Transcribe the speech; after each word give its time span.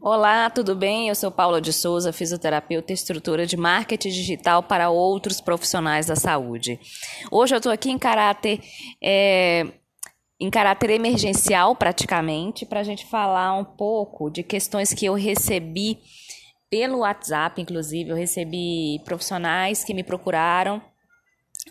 Olá, 0.00 0.50
tudo 0.50 0.76
bem? 0.76 1.08
Eu 1.08 1.14
sou 1.14 1.30
Paula 1.30 1.60
de 1.60 1.72
Souza, 1.72 2.12
fisioterapeuta 2.12 2.92
e 2.92 2.94
estrutura 2.94 3.46
de 3.46 3.56
marketing 3.56 4.10
digital 4.10 4.62
para 4.62 4.90
outros 4.90 5.40
profissionais 5.40 6.06
da 6.06 6.14
saúde. 6.14 6.78
Hoje 7.30 7.54
eu 7.54 7.56
estou 7.56 7.72
aqui 7.72 7.90
em 7.90 7.98
caráter, 7.98 8.60
é, 9.02 9.66
em 10.38 10.50
caráter 10.50 10.90
emergencial, 10.90 11.74
praticamente, 11.74 12.66
para 12.66 12.80
a 12.80 12.84
gente 12.84 13.06
falar 13.06 13.54
um 13.54 13.64
pouco 13.64 14.30
de 14.30 14.42
questões 14.42 14.92
que 14.92 15.06
eu 15.06 15.14
recebi 15.14 15.98
pelo 16.70 16.98
WhatsApp, 16.98 17.60
inclusive, 17.60 18.10
eu 18.10 18.16
recebi 18.16 19.00
profissionais 19.04 19.82
que 19.82 19.94
me 19.94 20.04
procuraram 20.04 20.80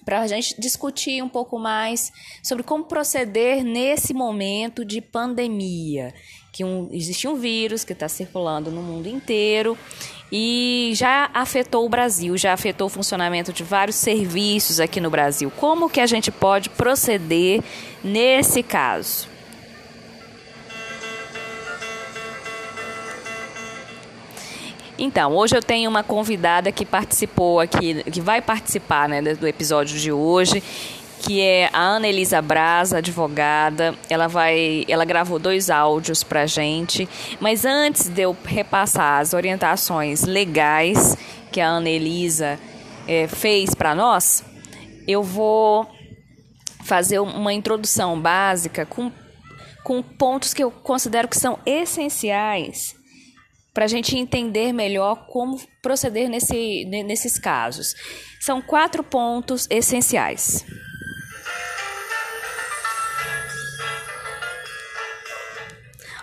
para 0.03 0.21
a 0.21 0.27
gente 0.27 0.59
discutir 0.59 1.23
um 1.23 1.29
pouco 1.29 1.57
mais 1.57 2.11
sobre 2.43 2.63
como 2.63 2.85
proceder 2.85 3.63
nesse 3.63 4.13
momento 4.13 4.83
de 4.83 4.99
pandemia, 4.99 6.13
que 6.55 6.63
um, 6.63 6.87
existe 6.93 7.27
um 7.27 7.35
vírus 7.35 7.83
que 7.83 7.91
está 7.91 8.07
circulando 8.07 8.71
no 8.71 8.81
mundo 8.81 9.09
inteiro 9.09 9.77
e 10.31 10.93
já 10.95 11.29
afetou 11.33 11.85
o 11.85 11.89
Brasil, 11.89 12.37
já 12.37 12.53
afetou 12.53 12.87
o 12.87 12.89
funcionamento 12.89 13.51
de 13.51 13.61
vários 13.61 13.97
serviços 13.97 14.79
aqui 14.79 15.01
no 15.01 15.09
Brasil. 15.09 15.51
Como 15.57 15.89
que 15.89 15.99
a 15.99 16.05
gente 16.05 16.31
pode 16.31 16.69
proceder 16.69 17.61
nesse 18.01 18.63
caso? 18.63 19.27
Então, 24.97 25.35
hoje 25.35 25.57
eu 25.57 25.61
tenho 25.61 25.89
uma 25.89 26.03
convidada 26.03 26.71
que 26.71 26.85
participou 26.85 27.59
aqui, 27.59 28.01
que 28.09 28.21
vai 28.21 28.41
participar 28.41 29.09
né, 29.09 29.21
do 29.21 29.45
episódio 29.45 29.99
de 29.99 30.09
hoje, 30.09 30.63
que 31.21 31.41
é 31.41 31.69
a 31.73 31.79
Ana 31.79 32.07
Elisa 32.07 32.41
Braz, 32.41 32.93
advogada. 32.93 33.95
Ela 34.09 34.27
vai, 34.27 34.85
ela 34.87 35.05
gravou 35.05 35.39
dois 35.39 35.69
áudios 35.69 36.23
pra 36.23 36.45
gente, 36.45 37.07
mas 37.39 37.65
antes 37.65 38.09
de 38.09 38.21
eu 38.21 38.35
repassar 38.43 39.21
as 39.21 39.33
orientações 39.33 40.23
legais 40.23 41.17
que 41.51 41.61
a 41.61 41.67
Ana 41.67 41.89
Elisa 41.89 42.59
é, 43.07 43.27
fez 43.27 43.73
para 43.73 43.95
nós, 43.95 44.43
eu 45.07 45.23
vou 45.23 45.87
fazer 46.83 47.19
uma 47.19 47.53
introdução 47.53 48.19
básica 48.19 48.85
com, 48.85 49.11
com 49.83 50.03
pontos 50.03 50.53
que 50.53 50.63
eu 50.63 50.69
considero 50.69 51.27
que 51.27 51.37
são 51.37 51.57
essenciais 51.65 52.95
para 53.73 53.85
a 53.85 53.87
gente 53.89 54.17
entender 54.17 54.71
melhor 54.71 55.27
como 55.27 55.59
proceder 55.81 56.29
nesse, 56.29 56.85
nesses 56.85 57.37
casos. 57.37 57.93
São 58.39 58.61
quatro 58.61 59.03
pontos 59.03 59.67
essenciais. 59.69 60.65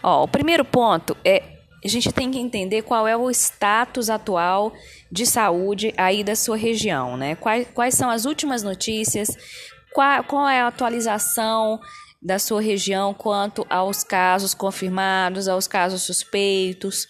Ó, 0.02 0.24
o 0.24 0.28
primeiro 0.28 0.64
ponto 0.64 1.16
é 1.24 1.42
a 1.84 1.88
gente 1.88 2.12
tem 2.12 2.30
que 2.30 2.38
entender 2.38 2.82
qual 2.82 3.08
é 3.08 3.16
o 3.16 3.28
status 3.30 4.08
atual 4.08 4.72
de 5.10 5.26
saúde 5.26 5.92
aí 5.96 6.22
da 6.22 6.36
sua 6.36 6.56
região, 6.56 7.16
né? 7.16 7.34
Quais, 7.34 7.66
quais 7.74 7.94
são 7.94 8.08
as 8.08 8.24
últimas 8.24 8.62
notícias, 8.62 9.36
qual, 9.92 10.22
qual 10.22 10.48
é 10.48 10.60
a 10.60 10.68
atualização 10.68 11.80
da 12.22 12.38
sua 12.38 12.62
região 12.62 13.12
quanto 13.12 13.66
aos 13.68 14.04
casos 14.04 14.54
confirmados, 14.54 15.48
aos 15.48 15.66
casos 15.66 16.02
suspeitos 16.02 17.08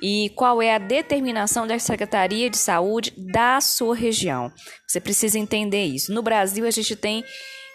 e 0.00 0.30
qual 0.34 0.62
é 0.62 0.74
a 0.74 0.78
determinação 0.78 1.66
da 1.66 1.78
Secretaria 1.78 2.48
de 2.48 2.56
Saúde 2.56 3.12
da 3.16 3.60
sua 3.60 3.94
região. 3.94 4.50
Você 4.86 5.00
precisa 5.00 5.38
entender 5.38 5.84
isso. 5.84 6.12
No 6.12 6.22
Brasil, 6.22 6.66
a 6.66 6.70
gente 6.70 6.96
tem 6.96 7.22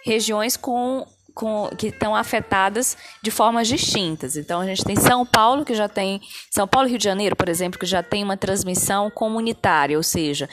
regiões 0.04 0.58
com, 0.58 1.06
com, 1.34 1.70
que 1.78 1.88
estão 1.88 2.16
afetadas 2.16 2.98
de 3.22 3.32
formas 3.32 3.68
distintas. 3.68 4.38
Então, 4.38 4.62
a 4.62 4.66
gente 4.66 4.84
tem 4.84 4.96
São 4.96 5.26
Paulo, 5.26 5.66
que 5.66 5.74
já 5.74 5.88
tem. 5.88 6.22
São 6.52 6.68
Paulo 6.68 6.88
e 6.88 6.92
Rio 6.92 7.00
de 7.00 7.04
Janeiro, 7.04 7.36
por 7.36 7.50
exemplo, 7.50 7.80
que 7.80 7.86
já 7.86 8.04
tem 8.04 8.24
uma 8.24 8.38
transmissão 8.38 9.10
comunitária, 9.10 9.98
ou 9.98 10.04
seja, 10.04 10.48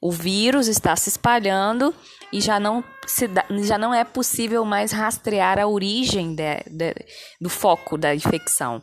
o 0.00 0.12
vírus 0.12 0.68
está 0.68 0.94
se 0.94 1.08
espalhando 1.08 1.94
e 2.32 2.40
já 2.40 2.60
não, 2.60 2.84
se 3.06 3.28
já 3.64 3.76
não 3.76 3.92
é 3.92 4.04
possível 4.04 4.64
mais 4.64 4.92
rastrear 4.92 5.58
a 5.58 5.66
origem 5.66 6.34
de, 6.34 6.56
de, 6.66 6.94
do 7.40 7.48
foco 7.48 7.98
da 7.98 8.14
infecção. 8.14 8.82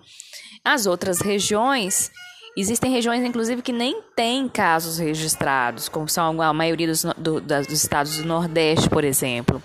As 0.64 0.86
outras 0.86 1.22
regiões, 1.22 2.12
existem 2.58 2.92
regiões, 2.92 3.24
inclusive, 3.24 3.62
que 3.62 3.72
nem 3.72 4.02
têm 4.16 4.50
casos 4.50 4.97
registrados, 4.97 5.88
como 5.88 6.09
são 6.09 6.42
a 6.42 6.53
maioria 6.53 6.88
dos, 6.88 7.03
do, 7.18 7.40
dos 7.40 7.72
estados 7.72 8.18
do 8.18 8.26
Nordeste, 8.26 8.90
por 8.90 9.03
exemplo. 9.03 9.62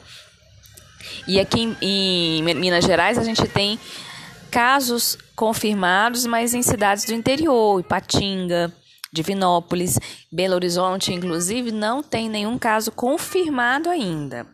E 1.27 1.39
aqui 1.41 1.61
em, 1.61 1.77
em 1.81 2.43
Minas 2.55 2.85
Gerais, 2.85 3.19
a 3.19 3.25
gente 3.25 3.47
tem 3.49 3.79
casos 4.51 5.17
confirmados, 5.37 6.27
mas 6.27 6.55
em 6.55 6.63
cidades 6.63 7.05
do 7.05 7.15
interior, 7.15 7.81
Ipatinga, 7.81 8.73
Divinópolis, 9.13 9.99
Belo 10.31 10.55
Horizonte, 10.55 11.13
inclusive, 11.13 11.73
não 11.73 12.03
tem 12.03 12.29
nenhum 12.29 12.59
caso 12.59 12.93
confirmado 12.93 13.89
ainda. 13.89 14.47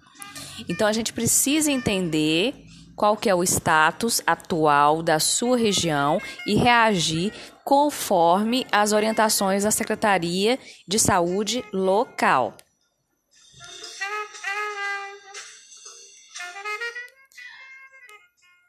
Então 0.69 0.87
a 0.87 0.93
gente 0.93 1.13
precisa 1.13 1.71
entender 1.71 2.55
qual 2.95 3.17
que 3.17 3.29
é 3.29 3.35
o 3.35 3.43
status 3.43 4.23
atual 4.27 5.03
da 5.03 5.19
sua 5.21 5.57
região 5.57 6.19
e 6.47 6.55
reagir 6.55 7.33
conforme 7.63 8.67
as 8.73 8.93
orientações 8.93 9.65
da 9.65 9.71
Secretaria 9.71 10.59
de 10.89 10.99
Saúde 10.99 11.63
local. 11.73 12.55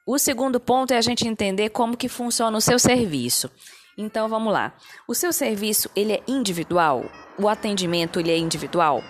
O 0.07 0.17
segundo 0.17 0.57
ponto 0.57 0.93
é 0.93 0.97
a 0.97 1.01
gente 1.01 1.27
entender 1.27 1.67
como 1.67 1.97
que 1.97 2.07
funciona 2.07 2.57
o 2.57 2.61
seu 2.61 2.79
serviço. 2.79 3.51
Então 3.97 4.29
vamos 4.29 4.53
lá. 4.53 4.73
O 5.05 5.13
seu 5.13 5.33
serviço 5.33 5.91
ele 5.93 6.13
é 6.13 6.23
individual? 6.25 7.11
O 7.37 7.49
atendimento 7.49 8.17
ele 8.17 8.31
é 8.31 8.37
individual? 8.37 9.03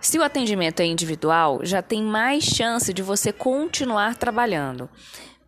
Se 0.00 0.16
o 0.16 0.22
atendimento 0.22 0.78
é 0.78 0.86
individual, 0.86 1.58
já 1.64 1.82
tem 1.82 2.04
mais 2.04 2.44
chance 2.44 2.94
de 2.94 3.02
você 3.02 3.32
continuar 3.32 4.14
trabalhando, 4.14 4.88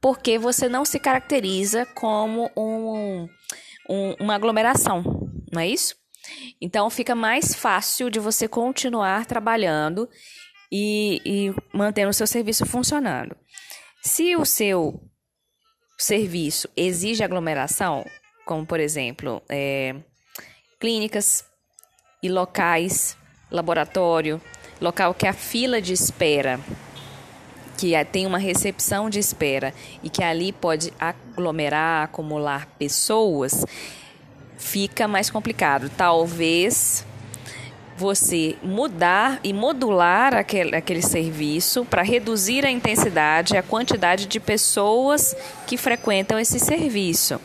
porque 0.01 0.41
você 0.41 0.69
não 0.69 0.84
se 0.84 0.99
caracteriza 0.99 1.87
como 1.95 2.51
um, 2.57 3.28
um, 3.89 4.15
uma 4.19 4.34
aglomeração, 4.34 5.05
não 5.53 5.61
é 5.62 5.69
isso? 5.69 5.95
Então 6.61 6.91
fica 6.91 7.15
mais 7.15 7.55
fácil 7.55 8.11
de 8.11 8.19
você 8.19 8.49
continuar 8.49 9.25
trabalhando 9.25 10.09
e, 10.71 11.21
e 11.25 11.55
mantendo 11.72 12.11
o 12.11 12.15
seu 12.15 12.27
serviço 12.27 12.67
funcionando. 12.67 13.37
Se 14.03 14.34
o 14.34 14.47
seu 14.47 14.99
serviço 15.99 16.69
exige 16.75 17.22
aglomeração, 17.22 18.06
como 18.47 18.65
por 18.65 18.81
exemplo, 18.81 19.43
é, 19.47 19.94
clínicas 20.78 21.44
e 22.22 22.28
locais 22.31 23.15
laboratório, 23.50 24.41
local 24.81 25.12
que 25.12 25.27
a 25.27 25.34
fila 25.34 25.83
de 25.83 25.93
espera, 25.93 26.59
que 27.77 27.93
tem 28.06 28.27
uma 28.27 28.39
recepção 28.39 29.10
de 29.10 29.19
espera 29.19 29.75
e 30.03 30.09
que 30.09 30.22
ali 30.22 30.50
pode 30.50 30.93
aglomerar, 30.99 32.05
acumular 32.05 32.66
pessoas, 32.78 33.66
fica 34.56 35.06
mais 35.06 35.28
complicado. 35.28 35.91
Talvez 35.94 37.05
você 38.00 38.56
mudar 38.62 39.38
e 39.44 39.53
modular 39.53 40.34
aquele, 40.34 40.75
aquele 40.75 41.03
serviço 41.03 41.84
para 41.84 42.00
reduzir 42.00 42.65
a 42.65 42.71
intensidade 42.71 43.55
e 43.55 43.59
a 43.59 43.62
quantidade 43.62 44.25
de 44.25 44.41
pessoas 44.41 45.37
que 45.66 45.77
frequentam 45.77 46.39
esse 46.39 46.59
serviço. 46.59 47.39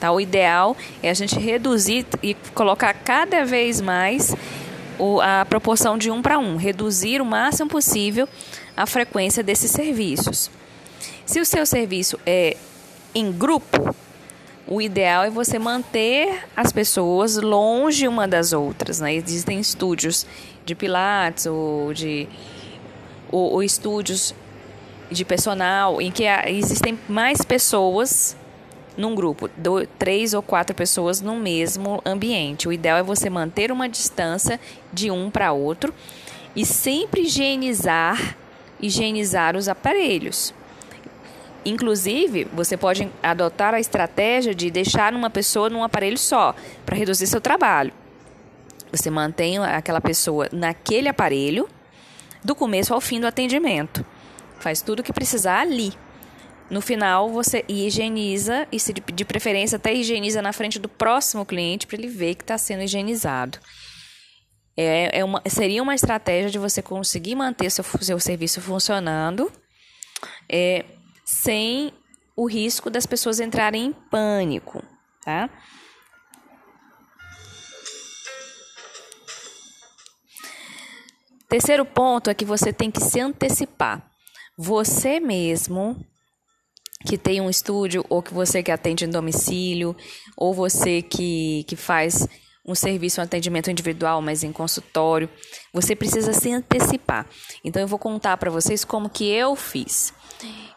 Tá? 0.00 0.10
O 0.10 0.18
ideal 0.18 0.74
é 1.02 1.10
a 1.10 1.14
gente 1.14 1.38
reduzir 1.38 2.06
e 2.22 2.32
colocar 2.54 2.94
cada 2.94 3.44
vez 3.44 3.82
mais 3.82 4.34
a 5.22 5.44
proporção 5.44 5.98
de 5.98 6.10
um 6.10 6.22
para 6.22 6.38
um, 6.38 6.56
reduzir 6.56 7.20
o 7.20 7.26
máximo 7.26 7.68
possível 7.68 8.26
a 8.74 8.86
frequência 8.86 9.42
desses 9.42 9.70
serviços. 9.70 10.50
Se 11.26 11.38
o 11.38 11.44
seu 11.44 11.66
serviço 11.66 12.18
é 12.24 12.56
em 13.14 13.30
grupo, 13.30 13.94
o 14.68 14.82
ideal 14.82 15.24
é 15.24 15.30
você 15.30 15.58
manter 15.58 16.44
as 16.54 16.70
pessoas 16.70 17.36
longe 17.36 18.06
uma 18.06 18.28
das 18.28 18.52
outras. 18.52 19.00
Né? 19.00 19.14
Existem 19.14 19.58
estúdios 19.58 20.26
de 20.64 20.74
pilates 20.74 21.46
ou 21.46 21.94
de 21.94 22.28
ou, 23.32 23.52
ou 23.54 23.62
estúdios 23.62 24.34
de 25.10 25.24
personal 25.24 26.02
em 26.02 26.10
que 26.10 26.24
existem 26.46 26.98
mais 27.08 27.42
pessoas 27.42 28.36
num 28.94 29.14
grupo, 29.14 29.48
do, 29.56 29.86
três 29.98 30.34
ou 30.34 30.42
quatro 30.42 30.74
pessoas 30.74 31.20
no 31.20 31.36
mesmo 31.36 32.02
ambiente. 32.04 32.68
O 32.68 32.72
ideal 32.72 32.98
é 32.98 33.02
você 33.02 33.30
manter 33.30 33.72
uma 33.72 33.88
distância 33.88 34.60
de 34.92 35.10
um 35.10 35.30
para 35.30 35.52
outro 35.52 35.94
e 36.54 36.66
sempre 36.66 37.22
higienizar, 37.22 38.36
higienizar 38.80 39.56
os 39.56 39.68
aparelhos. 39.68 40.52
Inclusive, 41.68 42.44
você 42.52 42.76
pode 42.76 43.10
adotar 43.22 43.74
a 43.74 43.80
estratégia 43.80 44.54
de 44.54 44.70
deixar 44.70 45.12
uma 45.12 45.30
pessoa 45.30 45.68
num 45.68 45.82
aparelho 45.82 46.18
só, 46.18 46.54
para 46.84 46.96
reduzir 46.96 47.26
seu 47.26 47.40
trabalho. 47.40 47.92
Você 48.90 49.10
mantém 49.10 49.58
aquela 49.58 50.00
pessoa 50.00 50.48
naquele 50.50 51.08
aparelho 51.08 51.68
do 52.42 52.54
começo 52.54 52.94
ao 52.94 53.00
fim 53.00 53.20
do 53.20 53.26
atendimento. 53.26 54.04
Faz 54.58 54.80
tudo 54.80 55.00
o 55.00 55.02
que 55.02 55.12
precisar 55.12 55.60
ali. 55.60 55.92
no 56.70 56.82
final 56.82 57.30
você 57.30 57.64
higieniza 57.66 58.68
e 58.70 58.78
se 58.78 58.92
de 58.92 59.24
preferência 59.24 59.76
até 59.76 59.92
higieniza 59.94 60.42
na 60.42 60.52
frente 60.52 60.78
do 60.78 60.86
próximo 60.86 61.46
cliente 61.46 61.86
para 61.86 61.96
ele 61.96 62.08
ver 62.08 62.34
que 62.34 62.42
está 62.42 62.58
sendo 62.58 62.82
higienizado. 62.82 63.58
É, 64.76 65.20
é 65.20 65.24
uma, 65.24 65.42
seria 65.48 65.82
uma 65.82 65.94
estratégia 65.94 66.50
de 66.50 66.58
você 66.58 66.82
conseguir 66.82 67.34
manter 67.34 67.70
seu, 67.70 67.82
seu 67.82 68.20
serviço 68.20 68.60
funcionando 68.60 69.50
é, 70.48 70.84
sem 71.30 71.92
o 72.34 72.46
risco 72.46 72.88
das 72.88 73.04
pessoas 73.04 73.38
entrarem 73.38 73.86
em 73.86 73.92
pânico, 73.92 74.82
tá? 75.22 75.50
Terceiro 81.46 81.84
ponto 81.84 82.30
é 82.30 82.34
que 82.34 82.46
você 82.46 82.72
tem 82.72 82.90
que 82.90 83.02
se 83.02 83.20
antecipar. 83.20 84.10
Você 84.56 85.20
mesmo 85.20 86.02
que 87.06 87.18
tem 87.18 87.42
um 87.42 87.50
estúdio, 87.50 88.04
ou 88.08 88.22
que 88.22 88.32
você 88.32 88.62
que 88.62 88.72
atende 88.72 89.04
em 89.04 89.10
domicílio, 89.10 89.94
ou 90.34 90.54
você 90.54 91.02
que, 91.02 91.64
que 91.64 91.76
faz 91.76 92.26
um 92.66 92.74
serviço, 92.74 93.20
um 93.20 93.24
atendimento 93.24 93.70
individual, 93.70 94.22
mas 94.22 94.42
em 94.42 94.52
consultório, 94.52 95.28
você 95.72 95.94
precisa 95.94 96.32
se 96.32 96.50
antecipar. 96.50 97.26
Então 97.62 97.80
eu 97.80 97.88
vou 97.88 97.98
contar 97.98 98.36
para 98.38 98.50
vocês 98.50 98.84
como 98.84 99.10
que 99.10 99.28
eu 99.28 99.54
fiz. 99.54 100.12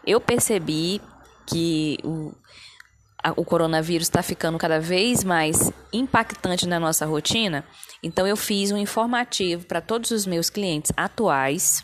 Eu 0.05 0.19
percebi 0.19 1.01
que 1.45 1.97
o, 2.03 2.33
a, 3.23 3.31
o 3.35 3.45
coronavírus 3.45 4.07
está 4.07 4.23
ficando 4.23 4.57
cada 4.57 4.79
vez 4.79 5.23
mais 5.23 5.71
impactante 5.91 6.67
na 6.67 6.79
nossa 6.79 7.05
rotina, 7.05 7.65
então 8.01 8.25
eu 8.25 8.37
fiz 8.37 8.71
um 8.71 8.77
informativo 8.77 9.65
para 9.65 9.81
todos 9.81 10.11
os 10.11 10.25
meus 10.25 10.49
clientes 10.49 10.91
atuais 10.95 11.83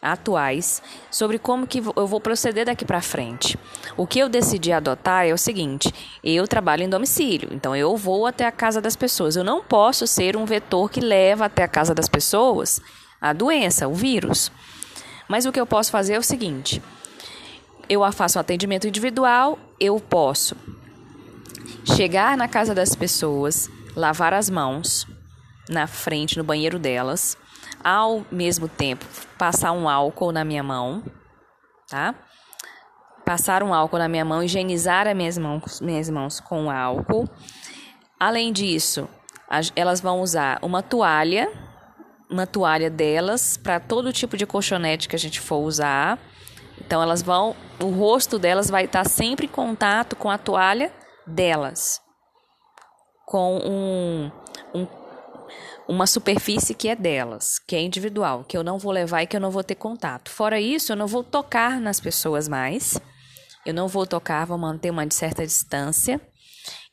atuais 0.00 0.82
sobre 1.12 1.38
como 1.38 1.64
que 1.64 1.78
eu 1.78 2.06
vou 2.08 2.20
proceder 2.20 2.66
daqui 2.66 2.84
para 2.84 3.00
frente. 3.00 3.56
O 3.96 4.04
que 4.04 4.18
eu 4.18 4.28
decidi 4.28 4.72
adotar 4.72 5.26
é 5.26 5.32
o 5.32 5.38
seguinte: 5.38 5.94
eu 6.24 6.48
trabalho 6.48 6.82
em 6.82 6.88
domicílio, 6.88 7.48
então 7.52 7.74
eu 7.76 7.96
vou 7.96 8.26
até 8.26 8.44
a 8.44 8.50
casa 8.50 8.80
das 8.80 8.96
pessoas. 8.96 9.36
Eu 9.36 9.44
não 9.44 9.62
posso 9.62 10.06
ser 10.06 10.36
um 10.36 10.44
vetor 10.44 10.90
que 10.90 11.00
leva 11.00 11.44
até 11.44 11.62
a 11.62 11.68
casa 11.68 11.94
das 11.94 12.08
pessoas 12.08 12.80
a 13.20 13.32
doença, 13.32 13.86
o 13.86 13.94
vírus. 13.94 14.50
Mas 15.32 15.46
o 15.46 15.50
que 15.50 15.58
eu 15.58 15.64
posso 15.64 15.90
fazer 15.90 16.12
é 16.12 16.18
o 16.18 16.22
seguinte: 16.22 16.82
eu 17.88 18.02
faço 18.12 18.38
um 18.38 18.40
atendimento 18.42 18.86
individual, 18.86 19.58
eu 19.80 19.98
posso 19.98 20.54
chegar 21.86 22.36
na 22.36 22.46
casa 22.46 22.74
das 22.74 22.94
pessoas, 22.94 23.70
lavar 23.96 24.34
as 24.34 24.50
mãos 24.50 25.06
na 25.70 25.86
frente, 25.86 26.36
no 26.36 26.44
banheiro 26.44 26.78
delas, 26.78 27.38
ao 27.82 28.26
mesmo 28.30 28.68
tempo 28.68 29.06
passar 29.38 29.72
um 29.72 29.88
álcool 29.88 30.32
na 30.32 30.44
minha 30.44 30.62
mão, 30.62 31.02
tá? 31.88 32.14
Passar 33.24 33.62
um 33.62 33.72
álcool 33.72 33.96
na 33.96 34.08
minha 34.08 34.26
mão, 34.26 34.42
higienizar 34.42 35.08
as 35.08 35.16
minhas 35.16 35.38
mãos, 35.38 35.80
minhas 35.80 36.10
mãos 36.10 36.40
com 36.40 36.70
álcool. 36.70 37.26
Além 38.20 38.52
disso, 38.52 39.08
elas 39.74 39.98
vão 39.98 40.20
usar 40.20 40.58
uma 40.60 40.82
toalha, 40.82 41.71
uma 42.32 42.46
toalha 42.46 42.90
delas 42.90 43.56
para 43.56 43.78
todo 43.78 44.12
tipo 44.12 44.36
de 44.36 44.46
colchonete 44.46 45.08
que 45.08 45.14
a 45.14 45.18
gente 45.18 45.40
for 45.40 45.58
usar. 45.58 46.18
Então 46.80 47.02
elas 47.02 47.22
vão, 47.22 47.54
o 47.80 47.90
rosto 47.90 48.38
delas 48.38 48.70
vai 48.70 48.86
estar 48.86 49.04
sempre 49.04 49.46
em 49.46 49.48
contato 49.48 50.16
com 50.16 50.30
a 50.30 50.38
toalha 50.38 50.92
delas, 51.26 52.00
com 53.26 53.58
um, 53.58 54.30
um 54.74 55.02
uma 55.88 56.06
superfície 56.06 56.74
que 56.74 56.88
é 56.88 56.96
delas, 56.96 57.58
que 57.58 57.76
é 57.76 57.82
individual, 57.82 58.44
que 58.44 58.56
eu 58.56 58.62
não 58.62 58.78
vou 58.78 58.92
levar 58.92 59.22
e 59.22 59.26
que 59.26 59.36
eu 59.36 59.40
não 59.40 59.50
vou 59.50 59.64
ter 59.64 59.74
contato. 59.74 60.30
Fora 60.30 60.60
isso, 60.60 60.92
eu 60.92 60.96
não 60.96 61.06
vou 61.06 61.22
tocar 61.22 61.80
nas 61.80 62.00
pessoas 62.00 62.48
mais. 62.48 62.98
Eu 63.66 63.74
não 63.74 63.88
vou 63.88 64.06
tocar, 64.06 64.46
vou 64.46 64.56
manter 64.56 64.90
uma 64.90 65.08
certa 65.10 65.44
distância. 65.44 66.20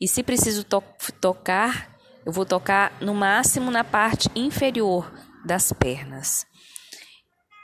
E 0.01 0.07
se 0.07 0.23
preciso 0.23 0.63
to 0.63 0.83
tocar, 1.21 1.95
eu 2.25 2.31
vou 2.31 2.45
tocar 2.45 2.91
no 2.99 3.13
máximo 3.13 3.71
na 3.71 3.83
parte 3.83 4.29
inferior 4.35 5.09
das 5.49 5.73
pernas. 5.73 6.45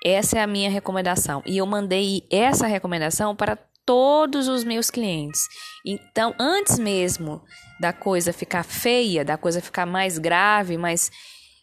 Essa 0.04 0.40
é 0.40 0.42
a 0.42 0.48
minha 0.48 0.72
recomendação. 0.72 1.44
E 1.46 1.60
eu 1.60 1.66
mandei 1.68 2.24
essa 2.32 2.66
recomendação 2.66 3.36
para 3.36 3.56
todos 3.86 4.48
os 4.48 4.64
meus 4.64 4.90
clientes. 4.90 5.40
Então, 5.86 6.34
antes 6.40 6.80
mesmo 6.80 7.44
da 7.80 7.94
coisa 7.94 8.34
ficar 8.34 8.64
feia, 8.64 9.24
da 9.24 9.38
coisa 9.38 9.62
ficar 9.62 9.86
mais 9.86 10.18
grave, 10.18 10.78
mais, 10.78 11.12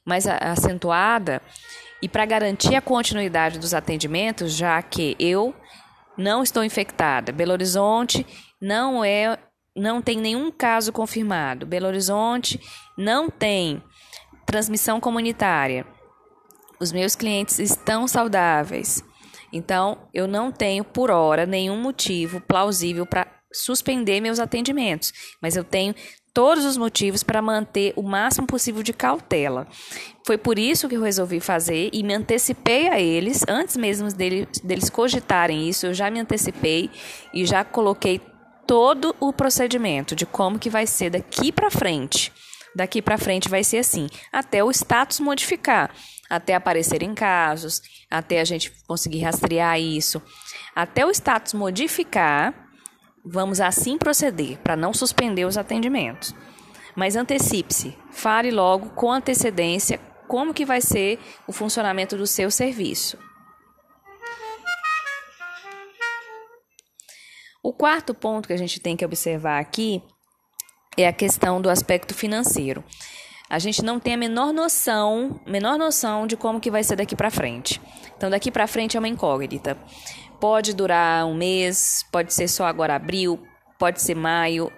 mais 0.06 0.24
acentuada, 0.28 1.42
e 2.00 2.08
para 2.08 2.24
garantir 2.24 2.76
a 2.76 2.80
continuidade 2.80 3.58
dos 3.58 3.74
atendimentos, 3.74 4.52
já 4.52 4.80
que 4.80 5.16
eu 5.18 5.52
não 6.16 6.44
estou 6.44 6.62
infectada, 6.62 7.32
Belo 7.32 7.52
Horizonte 7.52 8.24
não 8.60 9.04
é 9.04 9.36
não 9.74 10.02
tem 10.02 10.18
nenhum 10.18 10.52
caso 10.52 10.92
confirmado. 10.92 11.64
Belo 11.64 11.86
Horizonte 11.86 12.60
não 12.96 13.30
tem 13.30 13.82
transmissão 14.44 15.00
comunitária. 15.00 15.86
Os 16.82 16.90
meus 16.90 17.14
clientes 17.14 17.60
estão 17.60 18.08
saudáveis. 18.08 19.04
Então, 19.52 19.98
eu 20.12 20.26
não 20.26 20.50
tenho, 20.50 20.82
por 20.82 21.12
hora, 21.12 21.46
nenhum 21.46 21.80
motivo 21.80 22.40
plausível 22.40 23.06
para 23.06 23.24
suspender 23.52 24.20
meus 24.20 24.40
atendimentos, 24.40 25.12
mas 25.40 25.54
eu 25.54 25.62
tenho 25.62 25.94
todos 26.34 26.64
os 26.64 26.76
motivos 26.76 27.22
para 27.22 27.40
manter 27.40 27.92
o 27.94 28.02
máximo 28.02 28.48
possível 28.48 28.82
de 28.82 28.92
cautela. 28.92 29.68
Foi 30.26 30.36
por 30.36 30.58
isso 30.58 30.88
que 30.88 30.96
eu 30.96 31.02
resolvi 31.02 31.38
fazer 31.38 31.88
e 31.92 32.02
me 32.02 32.14
antecipei 32.14 32.88
a 32.88 32.98
eles, 32.98 33.44
antes 33.46 33.76
mesmo 33.76 34.12
deles, 34.12 34.48
deles 34.64 34.90
cogitarem 34.90 35.68
isso, 35.68 35.86
eu 35.86 35.94
já 35.94 36.10
me 36.10 36.18
antecipei 36.18 36.90
e 37.32 37.46
já 37.46 37.62
coloquei 37.62 38.20
todo 38.66 39.14
o 39.20 39.32
procedimento 39.32 40.16
de 40.16 40.26
como 40.26 40.58
que 40.58 40.68
vai 40.68 40.88
ser 40.88 41.10
daqui 41.10 41.52
para 41.52 41.70
frente. 41.70 42.32
Daqui 42.74 43.00
para 43.00 43.18
frente 43.18 43.48
vai 43.48 43.62
ser 43.62 43.78
assim, 43.78 44.08
até 44.32 44.64
o 44.64 44.70
status 44.70 45.20
modificar 45.20 45.94
até 46.32 46.54
aparecerem 46.54 47.14
casos, 47.14 47.82
até 48.10 48.40
a 48.40 48.44
gente 48.44 48.72
conseguir 48.88 49.20
rastrear 49.20 49.78
isso, 49.78 50.22
até 50.74 51.04
o 51.04 51.10
status 51.10 51.52
modificar, 51.52 52.54
vamos 53.22 53.60
assim 53.60 53.98
proceder 53.98 54.56
para 54.60 54.74
não 54.74 54.94
suspender 54.94 55.44
os 55.44 55.58
atendimentos. 55.58 56.34
Mas 56.96 57.16
antecipe-se, 57.16 57.94
fale 58.10 58.50
logo 58.50 58.90
com 58.94 59.12
antecedência 59.12 60.00
como 60.26 60.54
que 60.54 60.64
vai 60.64 60.80
ser 60.80 61.18
o 61.46 61.52
funcionamento 61.52 62.16
do 62.16 62.26
seu 62.26 62.50
serviço. 62.50 63.18
O 67.62 67.74
quarto 67.74 68.14
ponto 68.14 68.46
que 68.46 68.54
a 68.54 68.58
gente 68.58 68.80
tem 68.80 68.96
que 68.96 69.04
observar 69.04 69.60
aqui 69.60 70.02
é 70.96 71.06
a 71.06 71.12
questão 71.12 71.60
do 71.60 71.68
aspecto 71.68 72.14
financeiro 72.14 72.82
a 73.52 73.58
gente 73.58 73.84
não 73.84 74.00
tem 74.00 74.14
a 74.14 74.16
menor 74.16 74.50
noção, 74.50 75.38
menor 75.46 75.76
noção 75.76 76.26
de 76.26 76.38
como 76.38 76.58
que 76.58 76.70
vai 76.70 76.82
ser 76.82 76.96
daqui 76.96 77.14
para 77.14 77.30
frente. 77.30 77.78
Então 78.16 78.30
daqui 78.30 78.50
para 78.50 78.66
frente 78.66 78.96
é 78.96 78.98
uma 78.98 79.08
incógnita. 79.08 79.76
Pode 80.40 80.72
durar 80.72 81.26
um 81.26 81.34
mês, 81.34 82.02
pode 82.10 82.32
ser 82.32 82.48
só 82.48 82.64
agora 82.64 82.94
abril, 82.94 83.46
pode 83.78 84.00
ser 84.00 84.14
maio. 84.14 84.72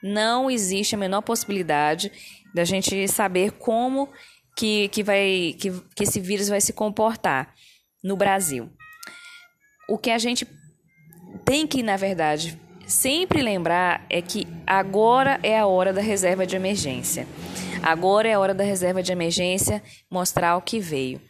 Não 0.00 0.48
existe 0.48 0.94
a 0.94 0.98
menor 0.98 1.22
possibilidade 1.22 2.12
da 2.54 2.64
gente 2.64 3.08
saber 3.08 3.50
como 3.50 4.08
que, 4.56 4.86
que, 4.90 5.02
vai, 5.02 5.56
que, 5.58 5.72
que 5.96 6.04
esse 6.04 6.20
vírus 6.20 6.46
vai 6.46 6.60
se 6.60 6.72
comportar 6.72 7.52
no 8.00 8.16
Brasil. 8.16 8.70
O 9.88 9.98
que 9.98 10.12
a 10.12 10.18
gente 10.18 10.46
tem 11.44 11.66
que, 11.66 11.82
na 11.82 11.96
verdade, 11.96 12.56
sempre 12.86 13.42
lembrar 13.42 14.06
é 14.08 14.22
que 14.22 14.46
agora 14.64 15.40
é 15.42 15.58
a 15.58 15.66
hora 15.66 15.92
da 15.92 16.00
reserva 16.00 16.46
de 16.46 16.54
emergência. 16.54 17.26
Agora 17.82 18.28
é 18.28 18.34
a 18.34 18.40
hora 18.40 18.54
da 18.54 18.64
reserva 18.64 19.02
de 19.02 19.12
emergência 19.12 19.82
mostrar 20.10 20.56
o 20.56 20.62
que 20.62 20.80
veio. 20.80 21.20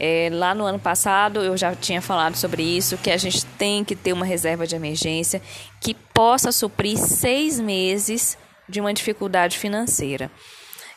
É, 0.00 0.28
lá 0.32 0.54
no 0.54 0.64
ano 0.64 0.78
passado 0.78 1.40
eu 1.40 1.56
já 1.56 1.74
tinha 1.74 2.00
falado 2.00 2.36
sobre 2.36 2.62
isso, 2.62 2.96
que 2.98 3.10
a 3.10 3.16
gente 3.16 3.44
tem 3.58 3.84
que 3.84 3.96
ter 3.96 4.12
uma 4.12 4.24
reserva 4.24 4.66
de 4.66 4.76
emergência 4.76 5.42
que 5.80 5.94
possa 5.94 6.52
suprir 6.52 6.96
seis 6.96 7.58
meses 7.58 8.38
de 8.68 8.80
uma 8.80 8.94
dificuldade 8.94 9.58
financeira. 9.58 10.30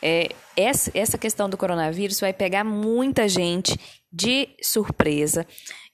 É, 0.01 0.29
essa, 0.55 0.91
essa 0.93 1.17
questão 1.17 1.50
do 1.50 1.58
coronavírus 1.58 2.20
vai 2.20 2.34
pegar 2.34 2.63
muita 2.63 3.27
gente 3.27 3.79
de 4.12 4.50
surpresa. 4.62 5.46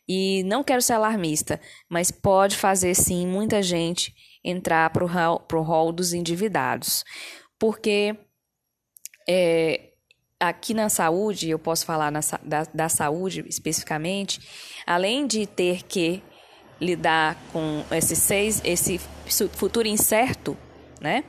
E 0.10 0.44
não 0.44 0.64
quero 0.64 0.82
ser 0.82 0.94
alarmista, 0.94 1.60
mas 1.90 2.12
pode 2.12 2.56
fazer 2.56 2.96
sim 2.96 3.28
muita 3.28 3.62
gente 3.62 4.14
entrar 4.44 4.90
para 4.90 5.04
o 5.04 5.62
rol 5.62 5.92
dos 5.92 6.14
endividados. 6.14 7.04
Porque 7.60 8.16
é, 9.28 9.90
aqui 10.40 10.74
na 10.74 10.90
saúde, 10.90 11.50
eu 11.50 11.60
posso 11.60 11.86
falar 11.86 12.12
na, 12.12 12.22
da, 12.44 12.68
da 12.74 12.90
saúde 12.90 13.44
especificamente, 13.48 14.40
além 14.86 15.28
de 15.28 15.46
ter 15.46 15.84
que 15.84 16.22
lidar 16.80 17.36
com 17.52 17.84
esses 17.92 18.20
seis, 18.20 18.62
esse 18.64 19.00
futuro 19.54 19.88
incerto, 19.88 20.56
né? 21.02 21.24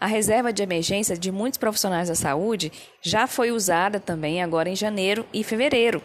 A 0.00 0.06
reserva 0.06 0.50
de 0.52 0.62
emergência 0.62 1.16
de 1.16 1.30
muitos 1.30 1.58
profissionais 1.58 2.08
da 2.08 2.14
saúde 2.14 2.72
já 3.02 3.26
foi 3.26 3.52
usada 3.52 4.00
também 4.00 4.42
agora 4.42 4.70
em 4.70 4.74
janeiro 4.74 5.26
e 5.32 5.44
fevereiro. 5.44 6.02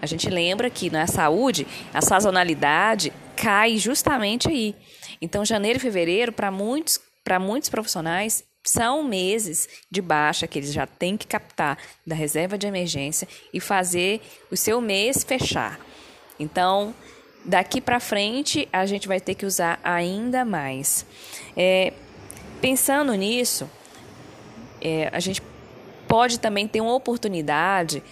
A 0.00 0.06
gente 0.06 0.28
lembra 0.28 0.68
que 0.68 0.90
na 0.90 1.06
saúde 1.06 1.66
a 1.92 2.02
sazonalidade 2.02 3.12
cai 3.34 3.78
justamente 3.78 4.48
aí. 4.48 4.76
Então, 5.22 5.42
janeiro 5.42 5.78
e 5.78 5.80
fevereiro, 5.80 6.32
para 6.32 6.50
muitos, 6.50 7.00
para 7.24 7.38
muitos 7.38 7.70
profissionais, 7.70 8.44
são 8.62 9.02
meses 9.02 9.68
de 9.90 10.02
baixa 10.02 10.46
que 10.46 10.58
eles 10.58 10.72
já 10.72 10.86
têm 10.86 11.16
que 11.16 11.26
captar 11.26 11.78
da 12.06 12.14
reserva 12.14 12.58
de 12.58 12.66
emergência 12.66 13.26
e 13.52 13.60
fazer 13.60 14.20
o 14.50 14.56
seu 14.56 14.80
mês 14.80 15.24
fechar. 15.24 15.80
Então, 16.38 16.94
daqui 17.44 17.80
para 17.80 18.00
frente, 18.00 18.68
a 18.72 18.84
gente 18.86 19.08
vai 19.08 19.20
ter 19.20 19.34
que 19.34 19.46
usar 19.46 19.80
ainda 19.82 20.44
mais. 20.44 21.06
É, 21.56 21.92
pensando 22.60 23.14
nisso, 23.14 23.68
é, 24.80 25.08
a 25.12 25.20
gente 25.20 25.42
pode 26.06 26.40
também 26.40 26.66
ter 26.66 26.80
uma 26.80 26.94
oportunidade 26.94 28.02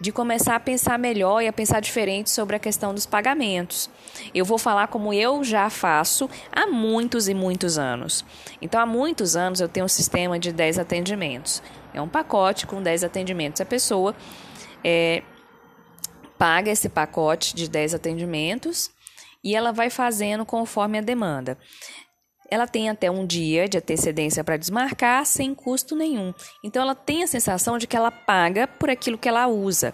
de 0.00 0.12
começar 0.12 0.56
a 0.56 0.60
pensar 0.60 0.98
melhor 0.98 1.40
e 1.40 1.48
a 1.48 1.52
pensar 1.52 1.80
diferente 1.80 2.30
sobre 2.30 2.56
a 2.56 2.58
questão 2.58 2.94
dos 2.94 3.06
pagamentos. 3.06 3.88
Eu 4.34 4.44
vou 4.44 4.58
falar 4.58 4.88
como 4.88 5.12
eu 5.12 5.42
já 5.42 5.70
faço 5.70 6.28
há 6.52 6.66
muitos 6.66 7.28
e 7.28 7.34
muitos 7.34 7.78
anos. 7.78 8.24
Então, 8.60 8.80
há 8.80 8.86
muitos 8.86 9.36
anos 9.36 9.60
eu 9.60 9.68
tenho 9.68 9.86
um 9.86 9.88
sistema 9.88 10.38
de 10.38 10.52
10 10.52 10.78
atendimentos. 10.78 11.62
É 11.94 12.00
um 12.00 12.08
pacote 12.08 12.66
com 12.66 12.82
10 12.82 13.04
atendimentos. 13.04 13.60
A 13.60 13.64
pessoa 13.64 14.14
é, 14.84 15.22
paga 16.38 16.70
esse 16.70 16.88
pacote 16.88 17.54
de 17.54 17.68
10 17.68 17.94
atendimentos 17.94 18.90
e 19.42 19.54
ela 19.54 19.72
vai 19.72 19.88
fazendo 19.88 20.44
conforme 20.44 20.98
a 20.98 21.00
demanda. 21.00 21.56
Ela 22.50 22.66
tem 22.66 22.88
até 22.88 23.10
um 23.10 23.26
dia 23.26 23.68
de 23.68 23.78
antecedência 23.78 24.44
para 24.44 24.56
desmarcar 24.56 25.26
sem 25.26 25.54
custo 25.54 25.96
nenhum. 25.96 26.32
Então, 26.62 26.82
ela 26.82 26.94
tem 26.94 27.22
a 27.22 27.26
sensação 27.26 27.78
de 27.78 27.86
que 27.86 27.96
ela 27.96 28.10
paga 28.10 28.66
por 28.66 28.88
aquilo 28.88 29.18
que 29.18 29.28
ela 29.28 29.46
usa. 29.46 29.92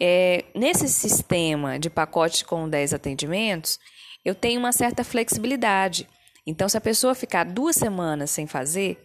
É, 0.00 0.44
nesse 0.54 0.88
sistema 0.88 1.78
de 1.78 1.90
pacote 1.90 2.44
com 2.44 2.68
10 2.68 2.94
atendimentos, 2.94 3.78
eu 4.24 4.34
tenho 4.34 4.60
uma 4.60 4.72
certa 4.72 5.02
flexibilidade. 5.02 6.08
Então, 6.46 6.68
se 6.68 6.76
a 6.76 6.80
pessoa 6.80 7.14
ficar 7.14 7.44
duas 7.44 7.76
semanas 7.76 8.30
sem 8.30 8.46
fazer, 8.46 9.02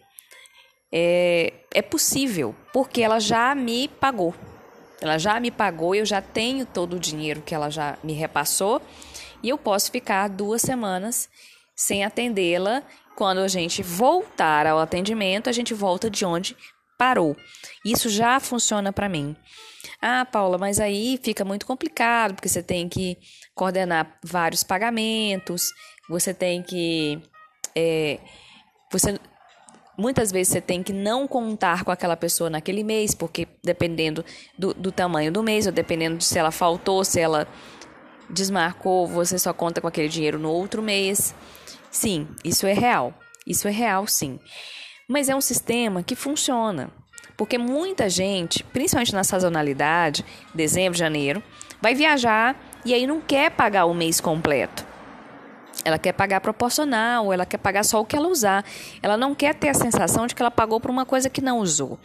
é, 0.92 1.52
é 1.72 1.82
possível, 1.82 2.54
porque 2.72 3.02
ela 3.02 3.18
já 3.18 3.54
me 3.54 3.88
pagou. 3.88 4.34
Ela 5.00 5.18
já 5.18 5.40
me 5.40 5.50
pagou, 5.50 5.94
eu 5.94 6.06
já 6.06 6.22
tenho 6.22 6.64
todo 6.64 6.96
o 6.96 7.00
dinheiro 7.00 7.42
que 7.42 7.54
ela 7.54 7.68
já 7.68 7.98
me 8.02 8.12
repassou 8.12 8.80
e 9.42 9.48
eu 9.48 9.58
posso 9.58 9.90
ficar 9.90 10.28
duas 10.28 10.62
semanas 10.62 11.28
sem 11.74 12.04
atendê-la. 12.04 12.82
Quando 13.16 13.38
a 13.38 13.48
gente 13.48 13.82
voltar 13.82 14.66
ao 14.66 14.78
atendimento, 14.78 15.48
a 15.48 15.52
gente 15.52 15.72
volta 15.72 16.10
de 16.10 16.24
onde 16.24 16.56
parou. 16.98 17.36
Isso 17.84 18.08
já 18.08 18.40
funciona 18.40 18.92
para 18.92 19.08
mim. 19.08 19.36
Ah, 20.00 20.24
Paula, 20.24 20.58
mas 20.58 20.80
aí 20.80 21.18
fica 21.22 21.44
muito 21.44 21.66
complicado, 21.66 22.34
porque 22.34 22.48
você 22.48 22.62
tem 22.62 22.88
que 22.88 23.16
coordenar 23.54 24.18
vários 24.22 24.62
pagamentos, 24.62 25.70
você 26.08 26.34
tem 26.34 26.62
que. 26.62 27.22
É, 27.74 28.18
você 28.90 29.18
Muitas 29.96 30.32
vezes 30.32 30.52
você 30.52 30.60
tem 30.60 30.82
que 30.82 30.92
não 30.92 31.26
contar 31.26 31.84
com 31.84 31.90
aquela 31.92 32.16
pessoa 32.16 32.50
naquele 32.50 32.82
mês, 32.82 33.14
porque 33.14 33.46
dependendo 33.62 34.24
do, 34.58 34.74
do, 34.74 34.90
tamanho 34.90 35.30
do 35.30 35.40
mês, 35.40 35.66
ou 35.66 35.72
dependendo 35.72 36.16
de 36.16 36.24
se 36.24 36.36
ela 36.36 36.50
faltou, 36.50 37.04
se 37.04 37.20
ela 37.20 37.46
desmarcou, 38.28 39.06
você 39.06 39.38
só 39.38 39.52
conta 39.52 39.80
com 39.80 39.86
aquele 39.86 40.08
dinheiro 40.08 40.38
no 40.38 40.50
outro 40.50 40.82
mês. 40.82 41.34
Sim, 41.90 42.28
isso 42.44 42.66
é 42.66 42.72
real. 42.72 43.14
Isso 43.46 43.68
é 43.68 43.70
real, 43.70 44.06
sim. 44.06 44.38
Mas 45.08 45.28
é 45.28 45.36
um 45.36 45.40
sistema 45.40 46.02
que 46.02 46.14
funciona. 46.14 46.90
Porque 47.36 47.58
muita 47.58 48.08
gente, 48.08 48.62
principalmente 48.64 49.12
na 49.12 49.24
sazonalidade, 49.24 50.24
dezembro, 50.54 50.98
janeiro, 50.98 51.42
vai 51.80 51.94
viajar 51.94 52.56
e 52.84 52.94
aí 52.94 53.06
não 53.06 53.20
quer 53.20 53.50
pagar 53.50 53.86
o 53.86 53.94
mês 53.94 54.20
completo. 54.20 54.86
Ela 55.84 55.98
quer 55.98 56.12
pagar 56.12 56.40
proporcional, 56.40 57.32
ela 57.32 57.44
quer 57.44 57.58
pagar 57.58 57.84
só 57.84 58.00
o 58.00 58.04
que 58.06 58.16
ela 58.16 58.28
usar. 58.28 58.64
Ela 59.02 59.16
não 59.16 59.34
quer 59.34 59.54
ter 59.54 59.68
a 59.68 59.74
sensação 59.74 60.26
de 60.26 60.34
que 60.34 60.40
ela 60.40 60.50
pagou 60.50 60.80
por 60.80 60.90
uma 60.90 61.04
coisa 61.04 61.28
que 61.28 61.40
não 61.40 61.58
usou. 61.58 61.98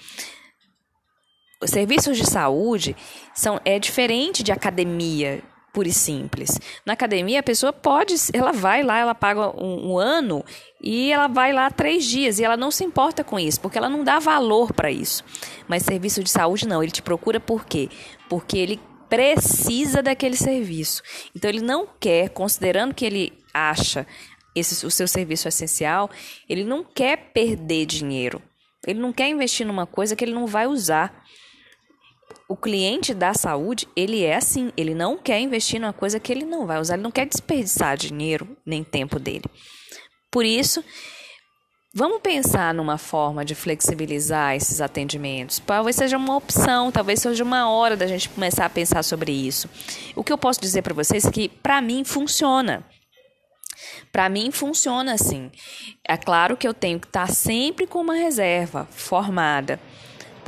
Os 1.62 1.70
serviços 1.70 2.18
de 2.18 2.26
saúde 2.26 2.96
são 3.36 3.60
é 3.66 3.78
diferente 3.78 4.42
de 4.44 4.52
academia, 4.52 5.44
pura 5.74 5.88
e 5.88 5.94
simples. 5.94 6.60
Na 6.86 6.94
academia, 6.94 7.40
a 7.40 7.44
pessoa 7.44 7.72
pode, 7.72 8.16
ela 8.34 8.52
vai 8.52 8.84
lá, 8.84 9.00
ela 9.00 9.16
paga 9.16 9.50
um, 9.62 9.92
um, 9.92 9.98
ano 9.98 10.44
e 10.82 11.12
ela 11.12 11.28
vai 11.28 11.54
lá 11.54 11.70
três 11.70 12.06
dias 12.06 12.40
e 12.40 12.44
ela 12.44 12.58
não 12.58 12.72
se 12.72 12.84
importa 12.84 13.24
com 13.24 13.40
isso, 13.40 13.60
porque 13.60 13.78
ela 13.78 13.90
não 13.90 14.04
dá 14.04 14.20
valor 14.20 14.74
para 14.74 14.92
isso. 14.92 15.24
Mas 15.68 15.84
serviço 15.84 16.24
de 16.24 16.30
saúde 16.30 16.68
não, 16.68 16.82
ele 16.82 16.92
te 16.92 17.02
procura 17.02 17.40
por 17.40 17.66
quê? 17.66 17.90
Porque 18.28 18.58
ele 18.58 18.80
precisa 19.10 20.04
daquele 20.04 20.36
serviço. 20.36 21.02
Então 21.36 21.50
ele 21.50 21.62
não 21.62 21.88
quer, 22.00 22.30
considerando 22.30 22.94
que 22.94 23.06
ele 23.06 23.34
acha 23.54 24.06
esse, 24.56 24.86
o 24.86 24.92
seu 24.92 25.08
serviço 25.08 25.48
essencial, 25.48 26.10
ele 26.48 26.64
não 26.64 26.84
quer 26.84 27.32
perder 27.34 27.86
dinheiro. 27.86 28.42
Ele 28.86 29.00
não 29.00 29.12
quer 29.12 29.28
investir 29.28 29.66
numa 29.66 29.86
coisa 29.86 30.16
que 30.16 30.24
ele 30.24 30.34
não 30.34 30.48
vai 30.48 30.66
usar 30.68 31.24
o 32.50 32.58
cliente 32.58 33.13
da 33.13 33.32
saúde, 33.36 33.88
ele 33.96 34.24
é 34.24 34.36
assim, 34.36 34.74
ele 34.75 34.96
não 34.96 35.15
quer 35.15 35.39
investir 35.39 35.79
numa 35.79 35.94
coisa 35.94 36.20
que 36.20 36.32
ele 36.32 36.44
não 36.44 36.65
vai 36.65 36.79
usar, 36.79 36.96
ele 36.96 37.03
não 37.03 37.12
quer 37.12 37.27
desperdiçar 37.27 37.96
dinheiro 37.96 38.58
nem 38.65 38.84
tempo 38.84 39.20
dele. 39.20 39.46
Por 40.32 40.44
isso, 40.44 40.84
vamos 41.94 42.22
pensar 42.22 42.74
numa 42.74 42.98
forma 42.98 43.46
de 43.46 43.53
flexibilizar 43.53 44.56
esses 44.56 44.82
atendimentos. 44.82 45.60
Talvez 45.60 45.96
seja 45.96 46.18
uma 46.18 46.36
opção, 46.36 46.91
talvez 46.91 47.22
seja 47.22 47.44
uma 47.44 47.70
hora 47.70 47.96
da 47.96 48.08
gente 48.08 48.27
começar 48.27 48.65
a 48.65 48.70
pensar 48.70 49.03
sobre 49.03 49.32
isso. 49.32 49.70
O 50.15 50.24
que 50.24 50.34
eu 50.34 50.38
posso 50.38 50.60
dizer 50.60 50.82
para 50.82 50.96
vocês 50.96 51.25
é 51.25 51.32
que 51.32 51.50
para 51.50 51.79
mim 51.79 52.03
funciona. 52.03 52.84
Para 54.12 54.27
mim 54.27 54.50
funciona 54.50 55.13
assim. 55.13 55.51
É 56.03 56.18
claro 56.18 56.58
que 56.58 56.68
eu 56.68 56.74
tenho 56.74 57.00
que 57.00 57.06
estar 57.06 57.29
sempre 57.29 57.86
com 57.86 58.01
uma 58.01 58.15
reserva 58.15 58.88
formada 58.89 59.79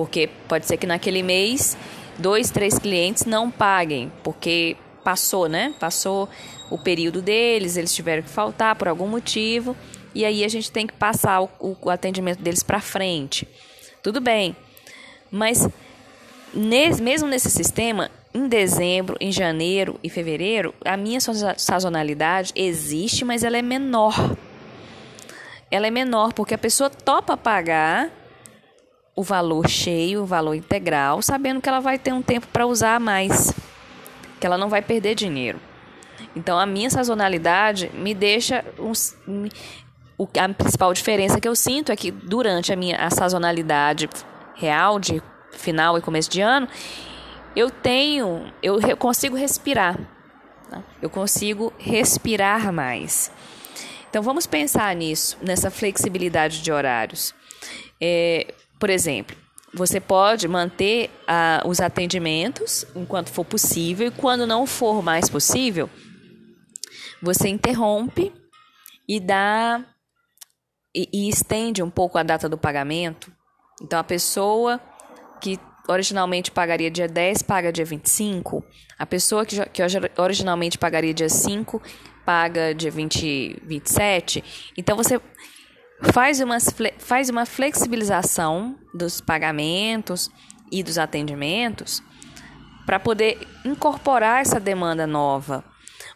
porque 0.02 0.28
pode 0.48 0.66
ser 0.66 0.78
que 0.78 0.88
naquele 0.88 1.22
mês 1.22 1.78
dois, 2.18 2.50
três 2.50 2.80
clientes 2.80 3.24
não 3.24 3.52
paguem, 3.52 4.12
porque 4.24 4.76
passou, 5.04 5.48
né? 5.48 5.76
Passou 5.80 6.28
o 6.72 6.78
período 6.80 7.22
deles, 7.22 7.78
eles 7.78 7.94
tiveram 7.94 8.24
que 8.24 8.30
faltar 8.30 8.76
por 8.76 8.88
algum 8.88 9.08
motivo, 9.08 9.78
e 10.16 10.26
aí 10.26 10.44
a 10.44 10.48
gente 10.48 10.72
tem 10.72 10.88
que 10.88 10.94
passar 10.94 11.44
o, 11.44 11.78
o 11.80 11.90
atendimento 11.92 12.42
deles 12.42 12.64
para 12.64 12.82
frente. 12.82 13.48
Tudo 14.02 14.20
bem, 14.20 14.56
mas 15.30 15.70
nesse, 16.52 17.00
mesmo 17.00 17.28
nesse 17.28 17.52
sistema, 17.52 18.10
em 18.34 18.48
dezembro, 18.48 19.16
em 19.22 19.32
janeiro 19.32 20.00
e 20.02 20.10
fevereiro, 20.10 20.74
a 20.84 20.98
minha 20.98 21.20
sazonalidade 21.20 22.54
existe, 22.56 23.24
mas 23.24 23.44
ela 23.44 23.56
é 23.56 23.62
menor. 23.62 24.36
Ela 25.70 25.86
é 25.86 25.92
menor 25.92 26.34
porque 26.34 26.56
a 26.56 26.58
pessoa 26.58 26.90
topa 26.90 27.38
pagar 27.38 28.12
o 29.16 29.24
valor 29.24 29.68
cheio, 29.68 30.24
o 30.24 30.26
valor 30.26 30.56
integral, 30.56 31.22
sabendo 31.22 31.62
que 31.62 31.70
ela 31.70 31.80
vai 31.80 32.00
ter 32.00 32.14
um 32.14 32.22
tempo 32.22 32.48
para 32.48 32.66
usar 32.66 33.00
mais, 33.00 33.54
que 34.40 34.46
ela 34.46 34.58
não 34.58 34.70
vai 34.70 34.82
perder 34.82 35.16
dinheiro. 35.16 35.60
Então, 36.36 36.58
a 36.58 36.66
minha 36.66 36.90
sazonalidade 36.90 37.92
me 37.94 38.14
deixa. 38.14 38.64
Um, 38.80 39.48
a 40.40 40.50
principal 40.50 40.94
diferença 40.94 41.42
que 41.42 41.48
eu 41.48 41.56
sinto 41.56 41.92
é 41.92 41.96
que 41.96 42.12
durante 42.12 42.72
a 42.72 42.76
minha 42.76 42.98
a 42.98 43.10
sazonalidade 43.10 44.08
real, 44.56 45.00
de 45.00 45.22
final 45.52 45.98
e 45.98 46.02
começo 46.02 46.30
de 46.30 46.42
ano, 46.42 46.68
eu 47.56 47.70
tenho. 47.70 48.52
Eu 48.62 48.96
consigo 48.96 49.36
respirar. 49.36 49.98
Tá? 50.70 50.82
Eu 51.02 51.10
consigo 51.10 51.74
respirar 51.78 52.72
mais. 52.72 53.32
Então, 54.10 54.22
vamos 54.22 54.46
pensar 54.46 54.96
nisso, 54.96 55.38
nessa 55.42 55.72
flexibilidade 55.72 56.62
de 56.62 56.72
horários. 56.72 57.34
É, 58.00 58.54
por 58.82 58.90
exemplo, 58.90 59.38
você 59.72 60.00
pode 60.00 60.48
manter 60.48 61.12
ah, 61.28 61.62
os 61.68 61.80
atendimentos 61.80 62.84
enquanto 62.96 63.30
for 63.30 63.46
possível 63.46 64.08
e 64.08 64.12
quando 64.12 64.48
não 64.48 64.66
for 64.66 65.04
mais 65.04 65.30
possível, 65.30 65.88
você 67.22 67.48
interrompe 67.48 68.34
e 69.08 69.20
dá 69.20 69.86
e, 70.96 71.08
e, 71.14 71.30
estende 71.30 71.84
um 71.84 71.92
pouco 71.92 72.18
a 72.18 72.24
data 72.24 72.50
do 72.50 72.58
pagamento. 72.58 73.32
Então 73.80 74.00
a 74.00 74.04
pessoa 74.04 74.82
que 75.40 75.60
originalmente 75.88 76.50
pagaria 76.50 76.90
dia 76.90 77.08
10 77.08 77.44
paga 77.44 77.72
dia 77.72 77.86
25, 77.86 78.66
a 78.98 79.06
pessoa 79.06 79.46
que, 79.46 79.64
que 79.70 79.82
originalmente 80.18 80.80
pagaria 80.80 81.14
dia 81.14 81.30
5 81.30 81.80
paga 82.26 82.74
dia 82.74 82.90
20, 82.90 83.62
27. 83.64 84.72
Então 84.76 84.98
você 84.98 85.22
faz 86.02 86.40
uma, 86.40 86.58
faz 86.98 87.30
uma 87.30 87.46
flexibilização 87.46 88.78
dos 88.94 89.22
pagamentos 89.22 90.30
e 90.72 90.82
dos 90.84 90.98
atendimentos 90.98 92.02
para 92.86 93.00
poder 93.00 93.48
incorporar 93.64 94.42
essa 94.42 94.60
demanda 94.60 95.06
nova. 95.06 95.64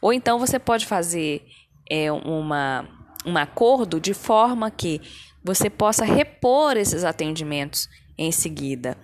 Ou 0.02 0.12
então 0.12 0.40
você 0.40 0.58
pode 0.58 0.86
fazer 0.86 1.46
é, 1.90 2.12
uma, 2.12 2.88
um 3.26 3.38
acordo 3.38 4.00
de 4.00 4.14
forma 4.14 4.72
que 4.72 5.02
você 5.44 5.70
possa 5.70 6.04
repor 6.04 6.76
esses 6.76 7.04
atendimentos 7.04 7.88
em 8.18 8.32
seguida. 8.32 8.98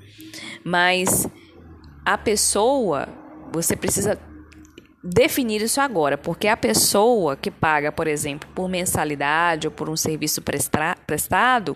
Mas 0.64 1.28
a 2.04 2.18
pessoa, 2.18 3.08
você 3.52 3.76
precisa 3.76 4.20
definir 5.04 5.62
isso 5.62 5.82
agora, 5.82 6.18
porque 6.18 6.48
a 6.48 6.58
pessoa 6.58 7.36
que 7.36 7.50
paga, 7.50 7.92
por 7.92 8.08
exemplo, 8.08 8.50
por 8.54 8.70
mensalidade 8.70 9.68
ou 9.68 9.72
por 9.72 9.90
um 9.90 9.96
serviço 9.96 10.42
prestado, 11.06 11.76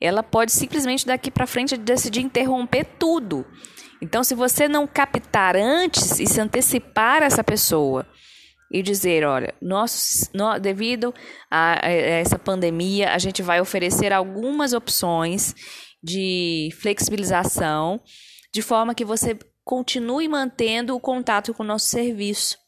ela 0.00 0.22
pode 0.22 0.52
simplesmente 0.52 1.06
daqui 1.06 1.30
para 1.30 1.46
frente 1.46 1.76
decidir 1.76 2.20
interromper 2.20 2.84
tudo. 2.98 3.44
Então, 4.00 4.24
se 4.24 4.34
você 4.34 4.66
não 4.66 4.86
captar 4.86 5.56
antes 5.56 6.18
e 6.18 6.26
se 6.26 6.40
antecipar 6.40 7.22
essa 7.22 7.44
pessoa 7.44 8.06
e 8.72 8.82
dizer, 8.82 9.24
olha, 9.24 9.52
nós, 9.60 10.30
nós, 10.32 10.60
devido 10.60 11.12
a, 11.50 11.86
a 11.86 11.90
essa 11.90 12.38
pandemia, 12.38 13.12
a 13.12 13.18
gente 13.18 13.42
vai 13.42 13.60
oferecer 13.60 14.12
algumas 14.12 14.72
opções 14.72 15.54
de 16.02 16.70
flexibilização, 16.80 18.00
de 18.54 18.62
forma 18.62 18.94
que 18.94 19.04
você 19.04 19.36
continue 19.70 20.26
mantendo 20.26 20.96
o 20.96 21.00
contato 21.00 21.54
com 21.54 21.62
o 21.62 21.66
nosso 21.66 21.86
serviço, 21.86 22.58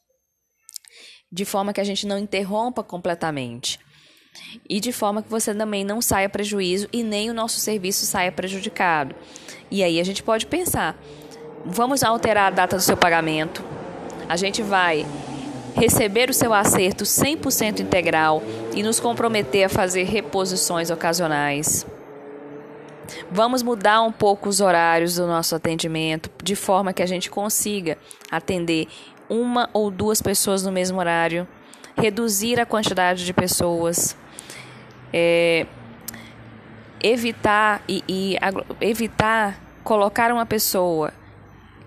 de 1.33 1.45
forma 1.45 1.73
que 1.73 1.81
a 1.81 1.85
gente 1.85 2.07
não 2.07 2.17
interrompa 2.17 2.85
completamente. 2.85 3.81
E 4.71 4.79
de 4.79 4.93
forma 4.93 5.21
que 5.21 5.29
você 5.29 5.53
também 5.53 5.83
não 5.83 6.01
saia 6.01 6.29
prejuízo 6.29 6.89
e 6.93 7.03
nem 7.03 7.29
o 7.29 7.35
nosso 7.35 7.59
serviço 7.59 8.07
saia 8.07 8.31
prejudicado. 8.31 9.17
E 9.69 9.83
aí 9.83 9.99
a 9.99 10.05
gente 10.05 10.23
pode 10.23 10.47
pensar: 10.47 10.97
vamos 11.67 12.05
alterar 12.05 12.47
a 12.53 12.55
data 12.55 12.77
do 12.77 12.83
seu 12.83 12.97
pagamento. 12.97 13.65
A 14.29 14.37
gente 14.37 14.63
vai 14.63 15.05
receber 15.75 16.31
o 16.31 16.35
seu 16.35 16.55
acerto 16.55 17.03
100% 17.03 17.81
integral 17.81 18.41
e 18.77 18.83
nos 18.85 19.01
comprometer 19.01 19.65
a 19.65 19.69
fazer 19.69 20.05
reposições 20.05 20.89
ocasionais. 20.89 21.85
Vamos 23.31 23.63
mudar 23.63 24.03
um 24.03 24.13
pouco 24.13 24.49
os 24.49 24.61
horários 24.61 25.17
do 25.17 25.27
nosso 25.27 25.55
atendimento, 25.55 26.31
de 26.43 26.55
forma 26.55 26.93
que 26.93 27.03
a 27.03 27.07
gente 27.07 27.31
consiga 27.31 27.99
atender 28.31 28.89
uma 29.29 29.69
ou 29.73 29.91
duas 29.91 30.21
pessoas 30.21 30.63
no 30.63 30.71
mesmo 30.71 30.99
horário, 30.99 31.47
reduzir 31.97 32.61
a 32.61 32.67
quantidade 32.67 33.25
de 33.25 33.33
pessoas, 33.33 34.17
é, 35.13 35.67
evitar 37.03 37.83
e, 37.89 38.05
e 38.09 38.37
evitar 38.81 39.59
colocar 39.83 40.33
uma 40.33 40.47
pessoa 40.47 41.13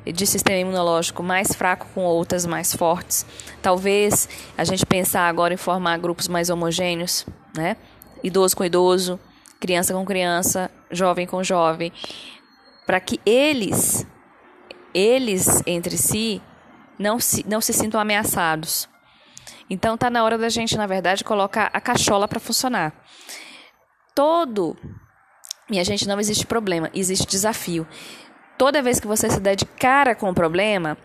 de 0.05 0.27
sistema 0.27 0.60
imunológico 0.60 1.24
mais 1.24 1.53
fraco 1.53 1.88
com 1.93 2.03
outras 2.03 2.45
mais 2.45 2.75
fortes. 2.75 3.25
Talvez 3.62 4.29
a 4.57 4.63
gente 4.63 4.86
pensar 4.86 5.27
agora 5.27 5.53
em 5.53 5.57
formar 5.57 5.98
grupos 5.98 6.27
mais 6.27 6.50
homogêneos, 6.50 7.25
né? 7.55 7.77
Idoso 8.24 8.55
com 8.55 8.63
idoso, 8.63 9.19
criança 9.60 9.93
com 9.93 10.05
criança, 10.05 10.69
jovem 10.92 11.25
com 11.25 11.44
jovem, 11.44 11.92
para 12.86 13.00
que 13.00 13.20
eles, 13.25 14.06
eles 14.94 15.62
entre 15.65 15.98
si, 15.98 16.42
não 16.98 17.20
se, 17.20 17.46
não 17.48 17.62
se 17.62 17.74
sintam 17.74 18.00
ameaçados. 18.00 18.88
Então 19.70 19.98
tá 19.98 20.10
na 20.10 20.24
hora 20.24 20.38
da 20.38 20.50
gente, 20.50 20.77
na 20.77 20.86
verdade, 20.86 21.24
colocar 21.24 21.70
a 21.74 21.82
cachola 21.82 22.27
para 22.27 22.39
funcionar. 22.39 22.94
Todo 24.13 24.77
minha 25.68 25.84
gente, 25.84 26.08
não 26.08 26.20
existe 26.20 26.46
problema, 26.46 26.92
existe 26.94 27.25
desafio. 27.25 27.88
Toda 28.58 28.84
vez 28.84 29.00
que 29.00 29.08
você 29.08 29.30
se 29.30 29.39
der 29.39 29.56
de 29.56 29.65
cara 29.65 30.13
com 30.13 30.30
o 30.30 30.34
problema, 30.34 30.96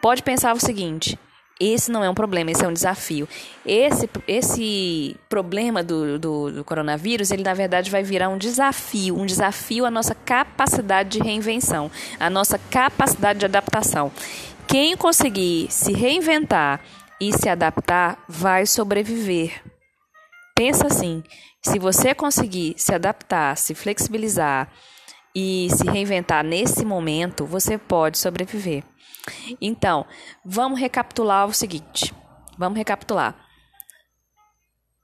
pode 0.00 0.22
pensar 0.22 0.54
o 0.54 0.60
seguinte: 0.60 1.18
esse 1.60 1.90
não 1.90 2.02
é 2.02 2.08
um 2.08 2.14
problema, 2.14 2.50
esse 2.50 2.64
é 2.64 2.68
um 2.68 2.72
desafio. 2.72 3.28
Esse, 3.66 4.08
esse 4.26 5.14
problema 5.28 5.82
do, 5.82 6.18
do, 6.18 6.50
do, 6.50 6.64
coronavírus, 6.64 7.30
ele 7.30 7.42
na 7.42 7.52
verdade 7.52 7.90
vai 7.90 8.02
virar 8.02 8.30
um 8.30 8.38
desafio, 8.38 9.14
um 9.14 9.26
desafio 9.26 9.84
à 9.84 9.90
nossa 9.90 10.14
capacidade 10.14 11.10
de 11.10 11.22
reinvenção, 11.22 11.90
à 12.18 12.30
nossa 12.30 12.58
capacidade 12.58 13.40
de 13.40 13.44
adaptação. 13.44 14.10
Quem 14.66 14.96
conseguir 14.96 15.66
se 15.70 15.92
reinventar 15.92 16.80
e 17.20 17.32
se 17.32 17.48
adaptar 17.48 18.24
vai 18.26 18.64
sobreviver. 18.64 19.62
Pensa 20.54 20.86
assim: 20.86 21.22
se 21.62 21.78
você 21.78 22.14
conseguir 22.14 22.74
se 22.78 22.94
adaptar, 22.94 23.56
se 23.56 23.74
flexibilizar 23.74 24.68
e 25.34 25.68
se 25.70 25.84
reinventar 25.84 26.44
nesse 26.44 26.84
momento, 26.84 27.46
você 27.46 27.78
pode 27.78 28.18
sobreviver. 28.18 28.84
Então, 29.60 30.06
vamos 30.44 30.80
recapitular 30.80 31.46
o 31.46 31.54
seguinte. 31.54 32.14
Vamos 32.58 32.76
recapitular. 32.76 33.36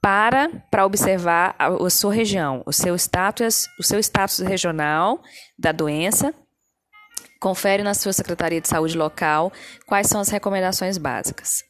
Para 0.01 0.49
para 0.69 0.85
observar 0.85 1.55
a, 1.57 1.67
a 1.67 1.89
sua 1.89 2.13
região, 2.13 2.63
o 2.65 2.71
seu 2.71 2.95
status, 2.95 3.67
o 3.79 3.83
seu 3.83 3.99
status 3.99 4.39
regional 4.39 5.21
da 5.57 5.71
doença. 5.71 6.33
Confere 7.39 7.83
na 7.83 7.93
sua 7.93 8.13
Secretaria 8.13 8.59
de 8.59 8.67
Saúde 8.67 8.97
local 8.97 9.51
quais 9.85 10.07
são 10.07 10.19
as 10.19 10.29
recomendações 10.29 10.97
básicas. 10.97 11.63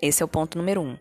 Esse 0.00 0.22
é 0.22 0.26
o 0.26 0.28
ponto 0.28 0.58
número 0.58 0.82
um. 0.82 0.96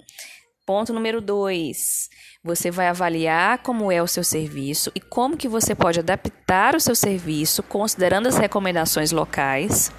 Ponto 0.66 0.92
número 0.92 1.22
dois. 1.22 2.10
Você 2.44 2.72
vai 2.72 2.88
avaliar 2.88 3.60
como 3.60 3.92
é 3.92 4.02
o 4.02 4.08
seu 4.08 4.24
serviço 4.24 4.92
e 4.96 5.00
como 5.00 5.38
que 5.38 5.48
você 5.48 5.76
pode 5.76 6.00
adaptar 6.00 6.76
o 6.76 6.80
seu 6.80 6.96
serviço 6.96 7.62
considerando 7.62 8.28
as 8.28 8.38
recomendações 8.38 9.12
locais 9.12 9.92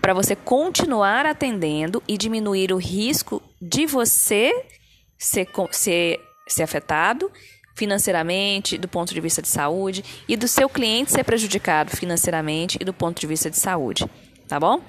para 0.00 0.14
você 0.14 0.34
continuar 0.34 1.26
atendendo 1.26 2.02
e 2.08 2.16
diminuir 2.16 2.72
o 2.72 2.78
risco 2.78 3.42
de 3.60 3.86
você 3.86 4.52
ser, 5.18 5.48
ser, 5.70 6.20
ser 6.48 6.62
afetado 6.62 7.30
financeiramente, 7.74 8.78
do 8.78 8.88
ponto 8.88 9.12
de 9.12 9.20
vista 9.20 9.42
de 9.42 9.48
saúde, 9.48 10.04
e 10.28 10.36
do 10.36 10.46
seu 10.46 10.68
cliente 10.68 11.10
ser 11.10 11.24
prejudicado 11.24 11.90
financeiramente 11.90 12.78
e 12.80 12.84
do 12.84 12.92
ponto 12.94 13.20
de 13.20 13.26
vista 13.26 13.50
de 13.50 13.58
saúde, 13.58 14.08
tá 14.48 14.60
bom? 14.60 14.80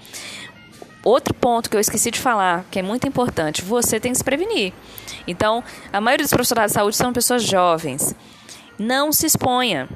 Outro 1.06 1.36
ponto 1.36 1.70
que 1.70 1.78
eu 1.78 1.80
esqueci 1.80 2.10
de 2.10 2.20
falar, 2.20 2.66
que 2.72 2.80
é 2.80 2.82
muito 2.82 3.08
importante, 3.08 3.62
você 3.62 4.00
tem 4.00 4.12
que 4.12 4.18
se 4.18 4.24
prevenir. 4.24 4.74
Então, 5.28 5.64
a 5.94 6.02
maioria 6.02 6.24
dos 6.24 6.34
profissionais 6.34 6.72
de 6.72 6.74
saúde 6.74 6.98
são 6.98 7.14
pessoas 7.14 7.44
jovens. 7.44 8.16
Não 8.80 9.14
se 9.14 9.28
exponha. 9.28 9.88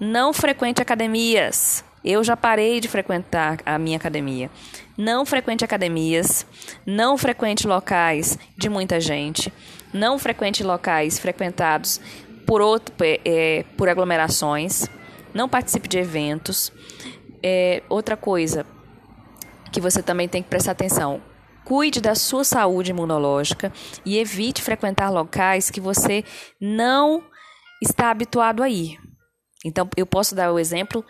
Não 0.00 0.32
frequente 0.32 0.82
academias. 0.82 1.84
Eu 2.04 2.24
já 2.24 2.36
parei 2.36 2.80
de 2.80 2.88
frequentar 2.88 3.58
a 3.64 3.78
minha 3.78 3.96
academia. 3.96 4.50
Não 4.98 5.24
frequente 5.24 5.64
academias, 5.64 6.44
não 6.84 7.16
frequente 7.16 7.64
locais 7.64 8.36
de 8.58 8.68
muita 8.68 8.98
gente, 8.98 9.52
não 9.92 10.18
frequente 10.18 10.64
locais 10.64 11.20
frequentados 11.20 12.00
por, 12.44 12.60
outro, 12.60 12.92
é, 12.98 13.64
por 13.76 13.88
aglomerações, 13.88 14.86
não 15.32 15.48
participe 15.48 15.86
de 15.86 15.98
eventos. 15.98 16.72
É, 17.42 17.82
outra 17.88 18.16
coisa 18.16 18.66
que 19.76 19.80
você 19.80 20.02
também 20.02 20.26
tem 20.26 20.42
que 20.42 20.48
prestar 20.48 20.72
atenção: 20.72 21.20
cuide 21.62 22.00
da 22.00 22.14
sua 22.14 22.44
saúde 22.44 22.92
imunológica 22.92 23.70
e 24.06 24.16
evite 24.16 24.62
frequentar 24.62 25.10
locais 25.10 25.68
que 25.68 25.82
você 25.82 26.24
não 26.58 27.22
está 27.82 28.10
habituado 28.10 28.62
a 28.62 28.70
ir. 28.70 28.98
Então, 29.62 29.86
eu 29.94 30.06
posso 30.06 30.34
dar 30.34 30.50
o 30.50 30.58
exemplo 30.58 31.04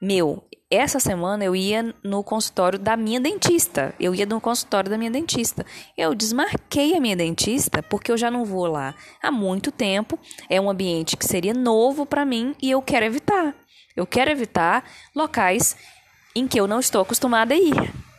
meu, 0.00 0.44
essa 0.70 1.00
semana 1.00 1.44
eu 1.44 1.56
ia 1.56 1.92
no 2.04 2.22
consultório 2.22 2.78
da 2.78 2.96
minha 2.96 3.18
dentista. 3.20 3.92
Eu 3.98 4.14
ia 4.14 4.24
no 4.24 4.40
consultório 4.40 4.88
da 4.88 4.96
minha 4.96 5.10
dentista. 5.10 5.66
Eu 5.96 6.14
desmarquei 6.14 6.94
a 6.94 7.00
minha 7.00 7.16
dentista 7.16 7.82
porque 7.82 8.12
eu 8.12 8.16
já 8.16 8.30
não 8.30 8.44
vou 8.44 8.66
lá 8.66 8.94
há 9.20 9.32
muito 9.32 9.72
tempo. 9.72 10.16
É 10.48 10.60
um 10.60 10.70
ambiente 10.70 11.16
que 11.16 11.26
seria 11.26 11.54
novo 11.54 12.06
para 12.06 12.24
mim 12.24 12.54
e 12.62 12.70
eu 12.70 12.80
quero 12.82 13.04
evitar. 13.04 13.52
Eu 13.96 14.06
quero 14.06 14.30
evitar 14.30 14.84
locais 15.12 15.76
em 16.34 16.46
que 16.46 16.58
eu 16.58 16.68
não 16.68 16.78
estou 16.78 17.02
acostumada 17.02 17.54
a 17.54 17.56
ir. 17.56 18.11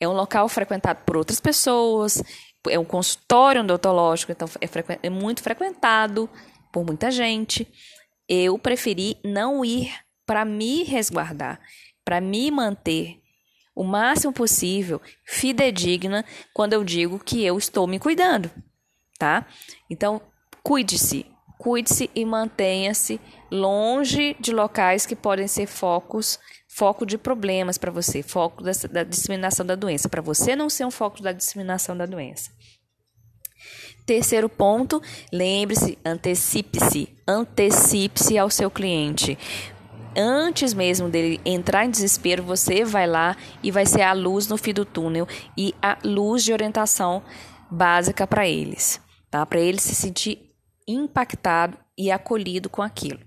É 0.00 0.08
um 0.08 0.12
local 0.12 0.48
frequentado 0.48 1.02
por 1.04 1.16
outras 1.16 1.40
pessoas, 1.40 2.22
é 2.68 2.78
um 2.78 2.84
consultório 2.84 3.60
odontológico, 3.62 4.32
então 4.32 4.48
é, 4.60 4.98
é 5.02 5.10
muito 5.10 5.42
frequentado 5.42 6.28
por 6.72 6.84
muita 6.84 7.10
gente. 7.10 7.68
Eu 8.28 8.58
preferi 8.58 9.18
não 9.24 9.64
ir 9.64 9.92
para 10.26 10.44
me 10.44 10.84
resguardar, 10.84 11.60
para 12.04 12.20
me 12.20 12.50
manter 12.50 13.20
o 13.74 13.84
máximo 13.84 14.32
possível 14.32 15.00
fidedigna 15.24 16.24
quando 16.52 16.72
eu 16.72 16.84
digo 16.84 17.18
que 17.18 17.44
eu 17.44 17.56
estou 17.56 17.86
me 17.86 17.98
cuidando, 17.98 18.50
tá? 19.18 19.46
Então, 19.88 20.20
cuide-se, 20.62 21.26
cuide-se 21.58 22.10
e 22.14 22.24
mantenha-se 22.24 23.20
longe 23.50 24.36
de 24.38 24.52
locais 24.52 25.06
que 25.06 25.16
podem 25.16 25.48
ser 25.48 25.66
focos, 25.66 26.38
foco 26.74 27.04
de 27.04 27.18
problemas 27.18 27.76
para 27.76 27.90
você, 27.90 28.22
foco 28.22 28.62
da, 28.62 28.72
da 28.90 29.02
disseminação 29.02 29.66
da 29.66 29.74
doença, 29.74 30.08
para 30.08 30.22
você 30.22 30.54
não 30.54 30.70
ser 30.70 30.86
um 30.86 30.90
foco 30.90 31.22
da 31.22 31.32
disseminação 31.32 31.96
da 31.96 32.06
doença. 32.06 32.50
Terceiro 34.06 34.48
ponto, 34.48 35.02
lembre-se, 35.32 35.98
antecipe-se, 36.04 37.14
antecipe-se 37.28 38.38
ao 38.38 38.48
seu 38.50 38.70
cliente 38.70 39.36
antes 40.16 40.74
mesmo 40.74 41.08
dele 41.08 41.40
entrar 41.44 41.84
em 41.84 41.90
desespero, 41.90 42.42
você 42.42 42.84
vai 42.84 43.06
lá 43.06 43.36
e 43.62 43.70
vai 43.70 43.86
ser 43.86 44.02
a 44.02 44.12
luz 44.12 44.48
no 44.48 44.56
fim 44.56 44.72
do 44.72 44.84
túnel 44.84 45.26
e 45.56 45.74
a 45.80 45.98
luz 46.04 46.44
de 46.44 46.52
orientação 46.52 47.22
básica 47.70 48.26
para 48.26 48.48
eles, 48.48 49.00
tá? 49.30 49.44
Para 49.46 49.60
ele 49.60 49.80
se 49.80 49.94
sentir 49.94 50.52
impactado 50.86 51.78
e 51.96 52.10
acolhido 52.10 52.68
com 52.68 52.82
aquilo. 52.82 53.20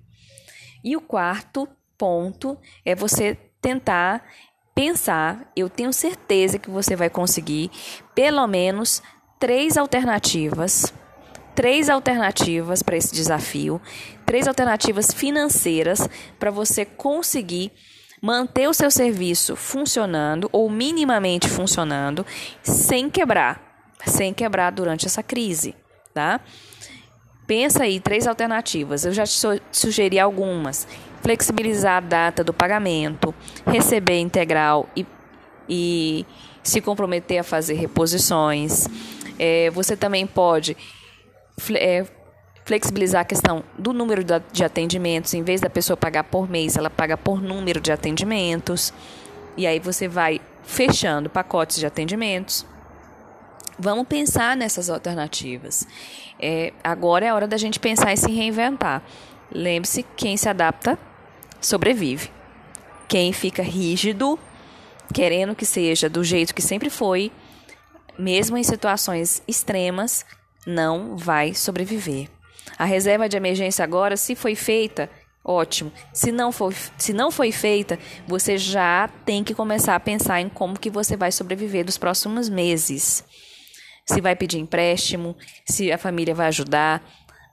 E 0.84 0.98
o 0.98 1.02
quarto 1.02 1.68
ponto 2.04 2.58
é 2.84 2.94
você 2.94 3.38
tentar 3.62 4.26
pensar, 4.76 5.50
eu 5.56 5.70
tenho 5.70 5.94
certeza 5.94 6.60
que 6.60 6.70
você 6.70 6.98
vai 6.98 7.10
conseguir 7.10 7.72
pelo 8.14 8.46
menos 8.46 9.02
três 9.40 9.78
alternativas, 9.78 10.94
três 11.56 11.90
alternativas 11.90 12.84
para 12.84 12.98
esse 12.98 13.16
desafio, 13.16 13.82
três 14.26 14.50
alternativas 14.50 15.14
financeiras 15.14 16.10
para 16.38 16.52
você 16.52 16.84
conseguir 16.84 17.72
manter 18.22 18.68
o 18.68 18.74
seu 18.74 18.92
serviço 18.92 19.56
funcionando 19.56 20.50
ou 20.52 20.70
minimamente 20.70 21.48
funcionando 21.48 22.26
sem 22.62 23.10
quebrar, 23.10 23.94
sem 24.06 24.34
quebrar 24.34 24.72
durante 24.72 25.06
essa 25.06 25.24
crise, 25.24 25.74
tá? 26.14 26.42
Pensa 27.48 27.84
aí 27.84 28.02
três 28.02 28.28
alternativas. 28.28 29.06
Eu 29.06 29.14
já 29.14 29.26
te 29.26 29.38
sugeri 29.72 30.20
algumas. 30.20 30.86
Flexibilizar 31.24 31.98
a 31.98 32.00
data 32.02 32.44
do 32.44 32.54
pagamento, 32.54 33.34
receber 33.66 34.20
integral 34.20 34.88
e, 34.96 35.06
e 35.68 36.26
se 36.62 36.82
comprometer 36.82 37.40
a 37.40 37.44
fazer 37.44 37.76
reposições. 37.76 38.88
É, 39.40 39.70
você 39.72 39.96
também 39.96 40.28
pode 40.28 40.78
é, 41.76 42.06
flexibilizar 42.66 43.22
a 43.22 43.26
questão 43.26 43.64
do 43.78 43.94
número 43.94 44.24
de 44.52 44.64
atendimentos. 44.64 45.34
Em 45.34 45.44
vez 45.44 45.62
da 45.62 45.70
pessoa 45.70 45.98
pagar 45.98 46.26
por 46.26 46.50
mês, 46.50 46.78
ela 46.78 46.90
paga 46.90 47.18
por 47.18 47.42
número 47.42 47.80
de 47.80 47.92
atendimentos. 47.92 48.94
E 49.56 49.66
aí 49.66 49.80
você 49.80 50.08
vai 50.08 50.42
fechando 50.64 51.30
pacotes 51.30 51.78
de 51.78 51.86
atendimentos. 51.86 52.66
Vamos 53.78 54.08
pensar 54.08 54.56
nessas 54.56 54.90
alternativas. 54.90 55.88
É, 56.40 56.74
agora 56.84 57.26
é 57.26 57.30
a 57.30 57.36
hora 57.36 57.48
da 57.48 57.58
gente 57.58 57.80
pensar 57.80 58.14
e 58.14 58.18
se 58.18 58.32
reinventar. 58.32 59.02
Lembre-se: 59.52 60.04
quem 60.16 60.38
se 60.38 60.48
adapta 60.48 60.98
sobrevive. 61.66 62.32
Quem 63.08 63.32
fica 63.34 63.62
rígido, 63.62 64.40
querendo 65.14 65.56
que 65.56 65.66
seja 65.66 66.10
do 66.10 66.24
jeito 66.24 66.54
que 66.54 66.62
sempre 66.62 66.90
foi, 66.90 67.32
mesmo 68.18 68.58
em 68.58 68.64
situações 68.64 69.42
extremas, 69.48 70.26
não 70.66 71.18
vai 71.18 71.54
sobreviver. 71.54 72.30
A 72.78 72.86
reserva 72.86 73.30
de 73.30 73.38
emergência 73.38 73.84
agora, 73.84 74.18
se 74.18 74.36
foi 74.36 74.56
feita, 74.56 75.10
ótimo. 75.44 75.92
Se 76.14 76.32
não 76.32 76.52
foi, 76.52 76.74
se 76.98 77.14
não 77.14 77.30
foi 77.30 77.52
feita, 77.52 78.00
você 78.28 78.58
já 78.58 79.10
tem 79.26 79.44
que 79.44 79.54
começar 79.54 79.96
a 79.96 80.00
pensar 80.00 80.42
em 80.42 80.50
como 80.50 80.80
que 80.80 80.90
você 80.90 81.16
vai 81.16 81.32
sobreviver 81.32 81.86
dos 81.86 81.98
próximos 81.98 82.50
meses. 82.50 83.24
Se 84.06 84.20
vai 84.20 84.36
pedir 84.36 84.60
empréstimo, 84.60 85.36
se 85.66 85.92
a 85.92 85.98
família 85.98 86.36
vai 86.36 86.48
ajudar, 86.48 87.04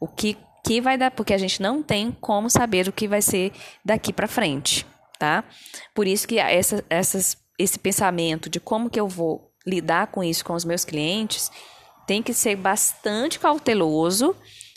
o 0.01 0.09
que 0.09 0.37
que 0.65 0.81
vai 0.81 0.97
dar, 0.97 1.11
porque 1.11 1.35
a 1.35 1.39
gente 1.39 1.61
não 1.61 1.83
tem 1.83 2.11
como 2.21 2.51
saber 2.51 2.89
o 2.89 2.93
que 2.93 3.09
vai 3.09 3.23
ser 3.23 3.53
daqui 3.85 4.13
para 4.13 4.29
frente, 4.29 4.87
tá? 5.19 5.45
Por 5.95 6.07
isso 6.07 6.27
que 6.27 6.39
essa, 6.39 6.85
essas, 6.89 7.37
esse 7.59 7.79
pensamento 7.79 8.49
de 8.49 8.61
como 8.61 8.91
que 8.91 9.01
eu 9.01 9.09
vou 9.09 9.51
lidar 9.67 10.09
com 10.09 10.25
isso 10.25 10.45
com 10.45 10.55
os 10.55 10.65
meus 10.65 10.85
clientes 10.85 11.51
tem 12.07 12.23
que 12.23 12.33
ser 12.33 12.57
bastante 12.57 13.39
cauteloso 13.39 14.35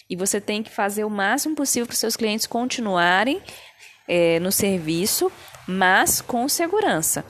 e 0.09 0.15
você 0.15 0.39
tem 0.39 0.61
que 0.61 0.69
fazer 0.69 1.03
o 1.03 1.09
máximo 1.09 1.55
possível 1.55 1.87
para 1.87 1.93
os 1.93 1.99
seus 1.99 2.15
clientes 2.15 2.45
continuarem 2.45 3.41
é, 4.07 4.39
no 4.39 4.51
serviço, 4.51 5.31
mas 5.67 6.21
com 6.21 6.47
segurança. 6.47 7.25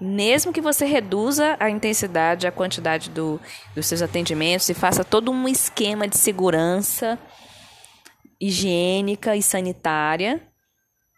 Mesmo 0.00 0.52
que 0.52 0.60
você 0.60 0.84
reduza 0.84 1.56
a 1.58 1.68
intensidade, 1.68 2.46
a 2.46 2.52
quantidade 2.52 3.10
do, 3.10 3.40
dos 3.74 3.86
seus 3.86 4.02
atendimentos 4.02 4.68
e 4.68 4.74
faça 4.74 5.02
todo 5.02 5.32
um 5.32 5.48
esquema 5.48 6.06
de 6.06 6.16
segurança 6.16 7.18
higiênica 8.40 9.36
e 9.36 9.42
sanitária, 9.42 10.40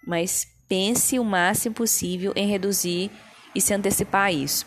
mas 0.06 0.46
pense 0.68 1.18
o 1.18 1.24
máximo 1.24 1.74
possível 1.74 2.32
em 2.36 2.46
reduzir 2.46 3.10
e 3.54 3.60
se 3.60 3.74
antecipar 3.74 4.26
a 4.26 4.32
isso. 4.32 4.66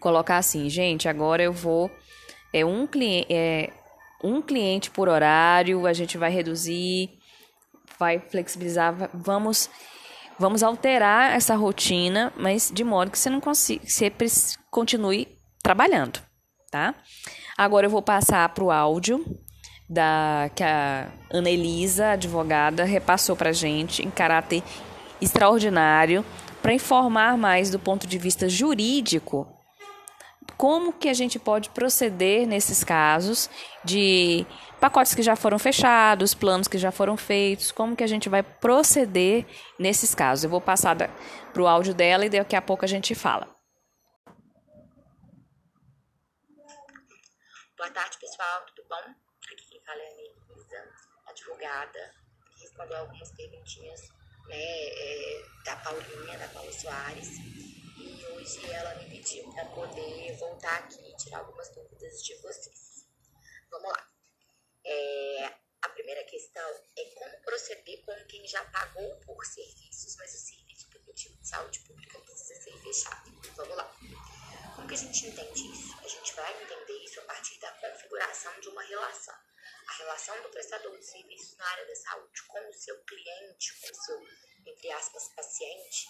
Colocar 0.00 0.38
assim, 0.38 0.68
gente, 0.68 1.08
agora 1.08 1.42
eu 1.42 1.52
vou 1.52 1.90
é 2.52 2.64
um 2.64 2.86
cliente 2.86 3.26
é 3.30 3.72
um 4.22 4.40
cliente 4.40 4.90
por 4.90 5.08
horário, 5.08 5.86
a 5.86 5.92
gente 5.92 6.16
vai 6.16 6.30
reduzir, 6.30 7.10
vai 7.98 8.18
flexibilizar, 8.18 9.10
vamos 9.12 9.68
vamos 10.38 10.62
alterar 10.62 11.36
essa 11.36 11.54
rotina, 11.54 12.32
mas 12.36 12.70
de 12.72 12.82
modo 12.82 13.10
que 13.10 13.18
você 13.18 13.30
não 13.30 13.40
consiga, 13.40 13.86
você 13.86 14.10
continue 14.70 15.38
trabalhando, 15.62 16.20
tá? 16.70 16.94
Agora 17.56 17.86
eu 17.86 17.90
vou 17.90 18.02
passar 18.02 18.48
para 18.48 18.64
o 18.64 18.70
áudio 18.70 19.24
da 19.94 20.50
que 20.54 20.62
a 20.62 21.08
Ana 21.30 21.48
Elisa, 21.48 22.10
advogada, 22.10 22.84
repassou 22.84 23.34
para 23.36 23.52
gente 23.52 24.04
em 24.04 24.10
caráter 24.10 24.62
extraordinário 25.20 26.24
para 26.60 26.74
informar 26.74 27.38
mais 27.38 27.70
do 27.70 27.78
ponto 27.78 28.06
de 28.06 28.18
vista 28.18 28.48
jurídico 28.48 29.46
como 30.56 30.92
que 30.92 31.08
a 31.08 31.14
gente 31.14 31.38
pode 31.38 31.70
proceder 31.70 32.46
nesses 32.46 32.84
casos 32.84 33.50
de 33.84 34.46
pacotes 34.80 35.14
que 35.14 35.22
já 35.22 35.34
foram 35.34 35.58
fechados, 35.58 36.34
planos 36.34 36.68
que 36.68 36.78
já 36.78 36.92
foram 36.92 37.16
feitos, 37.16 37.72
como 37.72 37.96
que 37.96 38.04
a 38.04 38.06
gente 38.06 38.28
vai 38.28 38.42
proceder 38.42 39.46
nesses 39.78 40.14
casos. 40.14 40.44
Eu 40.44 40.50
vou 40.50 40.60
passar 40.60 40.96
para 40.96 41.62
o 41.62 41.66
áudio 41.66 41.94
dela 41.94 42.26
e 42.26 42.30
daqui 42.30 42.56
a 42.56 42.62
pouco 42.62 42.84
a 42.84 42.88
gente 42.88 43.14
fala. 43.14 43.48
Boa 47.76 47.90
tarde, 47.90 48.16
pessoal, 48.18 48.64
tudo 48.66 48.86
bom? 48.88 49.14
Aqui 49.52 49.68
quem 49.68 49.80
fala 49.84 50.00
é 50.00 50.06
a 50.06 50.10
Elisa, 50.10 50.92
que 51.64 52.60
respondeu 52.60 52.98
algumas 52.98 53.30
perguntinhas 53.32 54.00
né, 54.46 54.56
é, 54.58 55.42
da 55.64 55.76
Paulinha, 55.76 56.38
da 56.38 56.48
Paula 56.48 56.72
Soares 56.72 57.28
e 57.96 58.26
hoje 58.26 58.70
ela 58.70 58.94
me 58.96 59.08
pediu 59.08 59.50
para 59.52 59.64
poder 59.66 60.36
voltar 60.36 60.78
aqui 60.80 61.00
e 61.08 61.16
tirar 61.16 61.38
algumas 61.38 61.68
dúvidas 61.70 62.22
de 62.22 62.34
vocês. 62.42 63.06
Vamos 63.70 63.88
lá. 63.88 64.10
É, 64.84 65.54
a 65.80 65.88
primeira 65.88 66.22
questão 66.24 66.68
é 66.96 67.04
como 67.14 67.42
proceder 67.42 68.04
com 68.04 68.14
quem 68.26 68.46
já 68.46 68.62
pagou 68.66 69.16
por 69.20 69.44
serviços, 69.46 70.16
mas 70.16 70.34
o 70.34 70.38
serviço 70.38 70.90
por 70.90 71.02
motivo 71.06 71.36
de 71.38 71.48
saúde 71.48 71.80
pública 71.80 72.18
precisa 72.20 72.60
ser 72.60 72.76
fechado. 72.78 73.32
Vamos 73.56 73.76
lá. 73.76 73.90
Como 74.74 74.86
que 74.86 74.94
a 74.94 74.98
gente 74.98 75.26
entende 75.26 75.72
isso? 75.72 75.98
A 76.04 76.08
gente 76.08 76.34
vai 76.34 76.62
entender 76.62 76.98
isso 77.04 77.20
a 77.20 77.24
partir 77.24 77.58
da 77.60 77.70
configuração 77.72 78.60
de 78.60 78.68
uma 78.68 78.82
relação. 78.82 79.34
A 79.86 79.92
relação 79.98 80.42
do 80.42 80.48
prestador 80.48 80.98
de 80.98 81.04
serviços 81.04 81.56
na 81.56 81.66
área 81.66 81.86
da 81.86 81.96
saúde 81.96 82.42
com 82.48 82.68
o 82.68 82.72
seu 82.72 82.98
cliente, 83.04 83.80
com 83.80 83.90
o 83.90 83.94
seu, 83.94 84.26
entre 84.66 84.90
aspas, 84.92 85.28
paciente, 85.36 86.08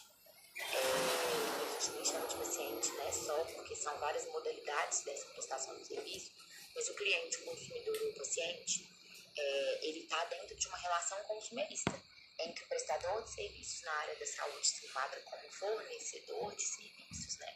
é, 0.56 0.62
a 0.62 1.80
gente 1.80 1.90
nem 1.90 2.04
chama 2.04 2.26
de 2.28 2.37
paciente, 2.37 2.92
né? 2.92 3.12
Só 3.12 3.44
porque 3.44 3.74
são 3.74 3.98
várias 3.98 4.24
modalidades 4.26 5.02
dessa 5.04 5.26
prestação 5.30 5.76
de 5.78 5.87
serviço, 5.87 6.32
mas 6.74 6.88
o 6.88 6.94
cliente, 6.94 7.37
o 7.38 7.44
consumidor 7.44 8.02
ou 8.02 8.10
o 8.10 8.14
paciente, 8.14 8.88
é, 9.37 9.88
ele 9.88 10.00
está 10.04 10.24
dentro 10.26 10.54
de 10.54 10.68
uma 10.68 10.78
relação 10.78 11.20
consumerista, 11.24 11.92
em 12.38 12.52
que 12.52 12.62
o 12.62 12.68
prestador 12.68 13.22
de 13.24 13.30
serviços 13.30 13.82
na 13.82 13.92
área 13.92 14.16
da 14.16 14.26
saúde 14.26 14.66
se 14.66 14.87
enquadra 14.87 15.20
como 15.22 15.50
fornecedor 15.50 16.54
de 16.54 16.62
serviços, 16.62 17.38
né? 17.38 17.54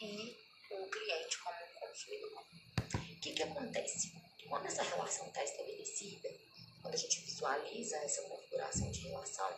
E 0.00 0.36
o 0.70 0.88
cliente 0.88 1.38
como 1.38 1.66
consumidor. 1.80 2.46
O 2.94 3.20
que, 3.20 3.34
que 3.34 3.42
acontece? 3.42 4.12
Quando 4.50 4.66
essa 4.66 4.82
relação 4.82 5.28
está 5.28 5.44
estabelecida, 5.44 6.28
quando 6.82 6.94
a 6.94 6.96
gente 6.96 7.20
visualiza 7.20 7.96
essa 7.98 8.20
configuração 8.22 8.90
de 8.90 8.98
relação, 9.02 9.48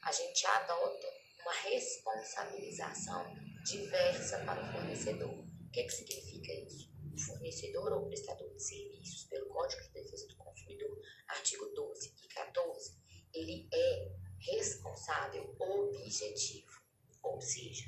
a 0.00 0.10
gente 0.10 0.46
adota 0.46 1.06
uma 1.42 1.52
responsabilização 1.52 3.36
diversa 3.62 4.38
para 4.46 4.62
o 4.62 4.72
fornecedor. 4.72 5.28
O 5.28 5.70
que, 5.70 5.84
que 5.84 5.92
significa 5.92 6.50
isso? 6.54 6.90
O 7.14 7.18
fornecedor 7.18 7.92
ou 7.92 8.06
prestador 8.06 8.48
de 8.54 8.62
serviços, 8.62 9.24
pelo 9.24 9.50
Código 9.50 9.82
de 9.82 9.90
Defesa 9.90 10.26
do 10.28 10.36
Consumidor, 10.36 10.98
artigo 11.28 11.66
12 11.66 12.14
e 12.24 12.28
14, 12.28 12.96
ele 13.34 13.68
é 13.70 14.08
responsável 14.38 15.54
objetivo, 15.58 16.80
ou 17.22 17.38
seja, 17.38 17.84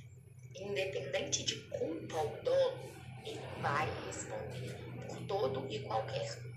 independente 0.55 1.43
de 1.43 1.55
culpa 1.71 2.19
ao 2.19 2.43
dono, 2.43 2.93
ele 3.25 3.41
vai 3.63 3.89
responder 4.05 4.77
por 5.09 5.27
todo 5.27 5.67
e 5.73 5.83
qualquer 5.85 6.50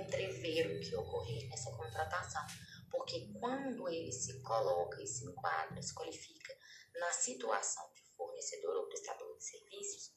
entreveiro 0.00 0.80
que 0.80 0.94
ocorrer 0.96 1.48
nessa 1.48 1.70
contratação 1.72 2.44
porque 2.90 3.32
quando 3.38 3.88
ele 3.88 4.12
se 4.12 4.40
coloca 4.42 5.02
e 5.02 5.06
se 5.06 5.24
enquadra, 5.26 5.80
se 5.82 5.94
qualifica 5.94 6.56
na 6.94 7.10
situação 7.12 7.90
de 7.94 8.02
fornecedor 8.16 8.76
ou 8.76 8.88
prestador 8.88 9.36
de 9.36 9.44
serviços, 9.44 10.12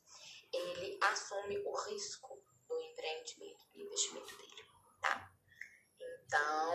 ele 0.51 0.97
assume 1.01 1.57
o 1.59 1.73
risco 1.85 2.43
do 2.67 2.81
empreendimento, 2.81 3.67
do 3.73 3.81
investimento 3.81 4.37
dele, 4.37 4.65
tá? 5.01 5.31
Então, 5.99 6.73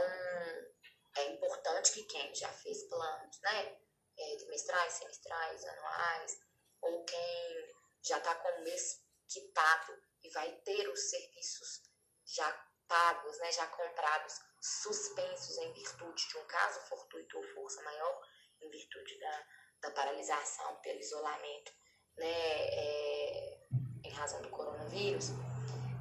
é 1.17 1.33
importante 1.33 1.93
que 1.93 2.05
quem 2.05 2.35
já 2.35 2.49
fez 2.49 2.83
planos, 2.85 3.41
né, 3.41 3.79
é, 4.19 4.37
trimestrais, 4.37 4.93
semestrais, 4.95 5.65
anuais, 5.65 6.41
ou 6.83 7.05
quem 7.05 7.75
já 8.03 8.19
está 8.19 8.35
com 8.37 8.61
o 8.61 8.65
mês 8.65 9.03
quitado 9.29 9.99
e 10.23 10.31
vai 10.31 10.53
ter 10.61 10.89
os 10.89 11.11
serviços 11.11 11.83
já 12.25 12.66
pagos, 12.89 13.39
né, 13.39 13.53
já 13.53 13.67
comprados, 13.67 14.41
suspensos 14.61 15.59
em 15.59 15.73
virtude 15.73 16.29
de 16.29 16.39
um 16.39 16.45
caso 16.45 16.81
fortuito 16.89 17.37
ou 17.39 17.45
força 17.55 17.83
maior, 17.83 18.21
em 18.61 18.71
virtude 18.71 19.19
da, 19.19 19.47
da 19.83 19.91
paralisação 19.91 20.77
pelo 20.77 20.99
isolamento, 20.99 21.73
né, 22.17 22.27
é, 22.29 23.59
em 24.05 24.11
razão 24.11 24.41
do 24.43 24.49
coronavírus, 24.49 25.31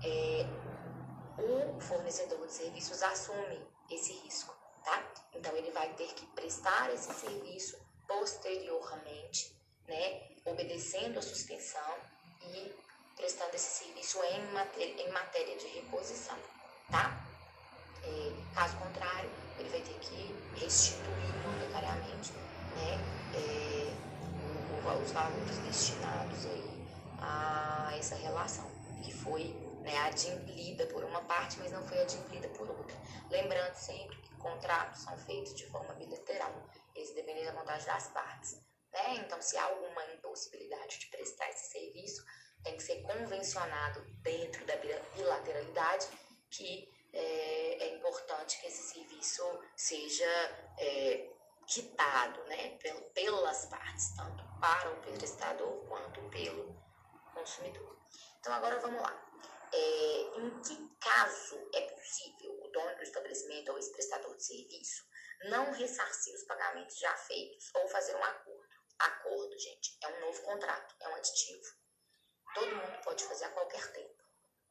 é, 0.04 0.46
o 1.42 1.80
fornecedor 1.82 2.46
de 2.48 2.54
serviços 2.54 3.04
assume 3.04 3.68
esse 3.90 4.14
risco, 4.14 4.56
tá? 4.84 5.12
Então 5.34 5.56
ele 5.56 5.72
vai 5.72 5.94
ter 5.96 6.14
que 6.14 6.26
prestar 6.28 6.94
esse 6.94 7.14
serviço 7.14 7.78
posteriormente, 8.08 9.56
né, 9.88 10.30
obedecendo 10.46 11.20
a 11.20 11.22
suspensão 11.22 11.98
e 12.42 12.74
prestando 13.16 13.56
esse 13.56 13.84
serviço 13.84 14.22
em 14.24 14.42
matéria, 14.52 15.02
em 15.02 15.12
matéria 15.12 15.58
de 15.58 15.68
reposição, 15.68 16.38
tá? 16.96 17.12
É, 18.04 18.32
caso 18.54 18.78
contrário, 18.78 19.30
ele 19.60 19.70
vai 19.70 19.82
ter 19.82 20.00
que 20.00 20.34
restituir 20.56 21.36
monetariamente, 21.46 22.32
né, 22.32 22.98
é, 23.34 24.06
os 25.04 25.12
valores 25.12 25.58
destinados 25.60 26.46
aí 26.46 26.88
a 27.20 27.92
essa 27.98 28.16
relação, 28.16 28.70
que 29.04 29.12
foi 29.12 29.44
né, 29.82 29.98
adimplida 30.06 30.86
por 30.88 31.04
uma 31.04 31.22
parte, 31.22 31.60
mas 31.60 31.72
não 31.72 31.86
foi 31.86 32.02
adimplida 32.02 32.48
por 32.50 32.70
outra. 32.70 32.96
Lembrando 33.30 33.74
sempre 33.74 34.16
que 34.18 34.36
contratos 34.38 35.02
são 35.02 35.18
feitos 35.18 35.54
de 35.56 35.66
forma 35.68 35.94
bilateral, 35.96 36.54
eles 36.96 37.14
dependem 37.14 37.44
da 37.46 37.52
vontade 37.52 37.86
das 37.86 38.08
partes. 38.10 38.54
Né? 38.94 39.16
Então, 39.18 39.42
se 39.42 39.58
há 39.58 39.66
alguma 39.66 40.06
impossibilidade 40.14 41.00
de 41.00 41.08
prestar 41.08 41.50
esse 41.50 41.72
serviço, 41.72 42.24
tem 42.64 42.78
que 42.78 42.84
ser 42.84 43.02
convencionado 43.02 44.02
dentro 44.22 44.66
da 44.66 44.76
bilateralidade 45.16 46.08
que 46.56 46.90
é, 47.14 47.84
é 47.84 47.96
importante 47.96 48.60
que 48.60 48.68
esse 48.68 48.94
serviço 48.94 49.44
seja 49.76 50.26
é, 50.80 51.30
quitado 51.68 52.44
né, 52.46 52.78
pelas 53.14 53.66
partes, 53.66 54.16
tanto 54.16 54.44
para 54.60 54.92
o 54.92 55.02
prestador 55.02 55.86
quanto 55.88 56.22
pelo 56.30 56.76
consumidor. 57.34 57.98
Então, 58.40 58.54
agora 58.54 58.80
vamos 58.80 59.02
lá. 59.02 59.22
É, 59.74 60.22
em 60.38 60.62
que 60.62 60.96
caso 61.00 61.70
é 61.74 61.82
possível 61.82 62.64
o 62.64 62.70
dono 62.70 62.96
do 62.96 63.04
estabelecimento 63.04 63.72
ou 63.72 63.78
esse 63.78 63.92
prestador 63.92 64.36
de 64.38 64.44
serviço 64.44 65.04
não 65.50 65.72
ressarcir 65.74 66.34
os 66.34 66.44
pagamentos 66.44 66.98
já 66.98 67.14
feitos 67.18 67.70
ou 67.76 67.88
fazer 67.90 68.16
um 68.16 68.24
acordo? 68.24 68.76
Acordo, 68.98 69.60
gente, 69.60 69.98
é 70.02 70.08
um 70.08 70.22
novo 70.22 70.42
contrato, 70.44 70.96
é 71.02 71.10
um 71.10 71.16
aditivo 71.16 71.86
todo 72.56 72.74
mundo 72.74 73.02
pode 73.04 73.24
fazer 73.26 73.46
a 73.46 73.50
qualquer 73.50 73.86
tempo, 73.92 74.15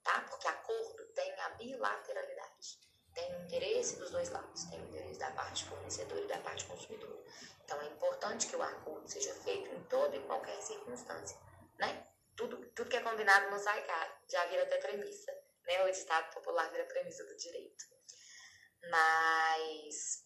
tá? 0.04 0.20
Porque 0.20 0.46
acordo 0.46 1.04
tem 1.14 1.40
a 1.40 1.48
bilateralidade. 1.50 2.78
Tem 3.14 3.34
o 3.34 3.44
interesse 3.44 3.96
dos 3.96 4.10
dois 4.10 4.28
lados, 4.28 4.64
tem 4.64 4.80
o 4.80 4.84
interesse 4.88 5.18
da 5.18 5.30
parte 5.30 5.64
fornecedora 5.64 6.20
e 6.20 6.26
da 6.26 6.38
parte 6.38 6.64
consumidora. 6.66 7.24
Então 7.64 7.80
é 7.80 7.86
importante 7.86 8.46
que 8.46 8.56
o 8.56 8.62
acordo 8.62 9.08
seja 9.08 9.32
feito 9.34 9.70
em 9.70 9.82
toda 9.84 10.16
e 10.16 10.26
qualquer 10.26 10.60
circunstância, 10.60 11.38
né? 11.78 12.06
Tudo, 12.36 12.56
tudo 12.74 12.90
que 12.90 12.96
é 12.96 13.00
combinado 13.00 13.50
não 13.50 13.58
sai 13.58 13.84
caro, 13.86 14.12
já 14.28 14.44
vira 14.46 14.64
até 14.64 14.78
premissa, 14.78 15.32
né? 15.66 15.84
O 15.84 15.88
Estado 15.88 16.34
popular 16.34 16.70
vira 16.70 16.84
premissa 16.84 17.24
do 17.24 17.36
direito. 17.36 17.84
Mas 18.90 20.24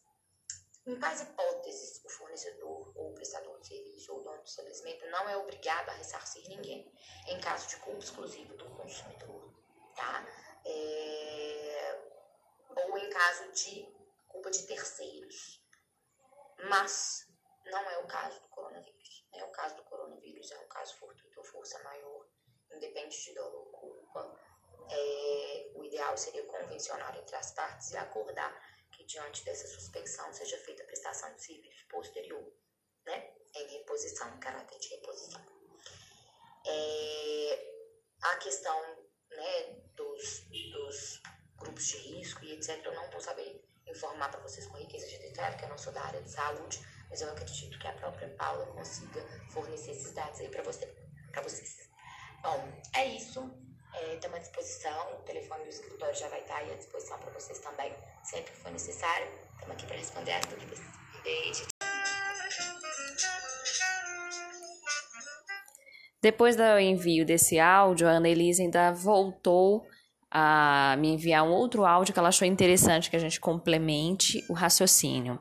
em 0.87 0.99
quais 0.99 1.21
hipóteses 1.21 2.03
o 2.03 2.09
fornecedor 2.09 2.91
ou 2.97 3.11
o 3.11 3.15
prestador 3.15 3.61
de 3.61 3.67
serviço 3.67 4.15
ou 4.15 4.23
dono 4.23 4.39
do 4.39 4.47
estabelecimento 4.47 5.07
não 5.11 5.29
é 5.29 5.37
obrigado 5.37 5.91
a 5.91 5.93
ressarcir 5.93 6.49
ninguém 6.49 6.91
em 7.27 7.39
caso 7.41 7.69
de 7.69 7.77
culpa 7.77 8.03
exclusiva 8.03 8.55
do 8.55 8.65
consumidor, 8.71 9.53
tá? 9.99 10.27
É... 10.65 11.99
Ou 12.77 12.99
em 12.99 13.11
caso 13.11 13.53
de 13.53 13.87
culpa 14.29 14.51
de 14.51 14.67
terceiros. 14.67 15.63
Mas 16.69 17.27
não 17.67 17.91
é 17.91 17.99
o 17.99 18.07
caso 18.07 18.41
do 18.41 18.49
coronavírus. 18.49 19.27
Né? 19.33 19.45
O 19.45 19.51
caso 19.51 19.77
do 19.77 19.85
coronavírus 19.85 20.51
é 20.53 20.59
um 20.59 20.69
caso 20.69 20.97
fortuito 20.97 21.39
ou 21.39 21.45
força 21.45 21.83
maior, 21.83 22.27
independente 22.73 23.25
de 23.25 23.35
dolo 23.35 23.59
ou 23.59 23.67
culpa. 23.67 24.41
É... 24.91 25.73
O 25.75 25.85
ideal 25.85 26.17
seria 26.17 26.45
convencionar 26.47 27.17
entre 27.17 27.37
as 27.37 27.53
partes 27.53 27.91
e 27.91 27.97
acordar 27.97 28.53
diante 29.09 29.43
dessa 29.43 29.67
suspensão 29.67 30.31
seja 30.33 30.59
feita 30.59 30.83
a 30.83 30.87
prestação 30.87 31.35
de 31.35 31.43
serviço 31.43 31.87
posterior, 31.89 32.53
né? 33.07 33.33
Em 33.55 33.67
reposição, 33.79 34.29
em 34.35 34.39
caráter 34.39 34.79
de 34.79 34.89
reposição. 34.89 35.41
É, 36.67 37.73
a 38.21 38.37
questão 38.37 38.98
né, 39.39 39.77
dos, 39.97 40.47
dos 40.73 41.23
grupos 41.57 41.87
de 41.87 41.97
risco 41.97 42.45
e 42.45 42.53
etc. 42.53 42.85
Eu 42.85 42.95
não 42.95 43.11
vou 43.11 43.21
saber 43.21 43.65
informar 43.87 44.31
para 44.31 44.41
vocês 44.41 44.67
com 44.67 44.77
riqueza 44.77 45.07
de 45.07 45.19
detalhe, 45.19 45.53
porque 45.53 45.65
eu 45.65 45.71
não 45.71 45.79
sou 45.79 45.93
da 45.93 46.03
área 46.03 46.21
de 46.21 46.31
saúde, 46.31 46.81
mas 47.09 47.21
eu 47.21 47.31
acredito 47.31 47.79
que 47.79 47.87
a 47.87 47.93
própria 47.93 48.29
Paula 48.37 48.67
consiga 48.67 49.25
fornecer 49.51 49.93
esses 49.93 50.13
dados 50.13 50.41
aí 50.41 50.49
para 50.49 50.63
você, 50.63 50.87
vocês. 51.43 51.89
Bom, 52.43 52.73
é 52.95 53.07
isso. 53.07 53.51
Estamos 54.13 54.37
é, 54.37 54.39
à 54.39 54.43
disposição, 54.43 55.13
o 55.15 55.23
telefone 55.23 55.65
do 55.65 55.71
escritório 55.71 56.15
já 56.15 56.29
vai 56.29 56.41
estar 56.41 56.57
aí 56.57 56.73
à 56.73 56.75
disposição 56.75 57.19
para 57.19 57.31
vocês 57.33 57.59
também, 57.59 57.93
sempre 58.23 58.53
que 58.53 58.59
for 58.59 58.71
necessário. 58.71 59.27
Estamos 59.55 59.77
aqui 59.77 59.87
para 59.87 59.97
responder 59.97 60.33
as 60.33 60.47
dúvidas. 60.47 60.79
Beijo. 61.23 61.78
Depois 66.21 66.57
do 66.57 66.63
envio 66.79 67.25
desse 67.25 67.59
áudio, 67.61 68.09
a 68.09 68.13
Annelise 68.13 68.63
ainda 68.63 68.93
voltou 68.93 69.87
a 70.31 70.97
me 70.99 71.09
enviar 71.09 71.45
um 71.45 71.51
outro 71.51 71.85
áudio 71.87 72.13
que 72.13 72.19
ela 72.19 72.29
achou 72.29 72.47
interessante 72.47 73.09
que 73.09 73.17
a 73.17 73.21
gente 73.21 73.41
complemente 73.41 74.45
o 74.49 74.53
raciocínio 74.53 75.41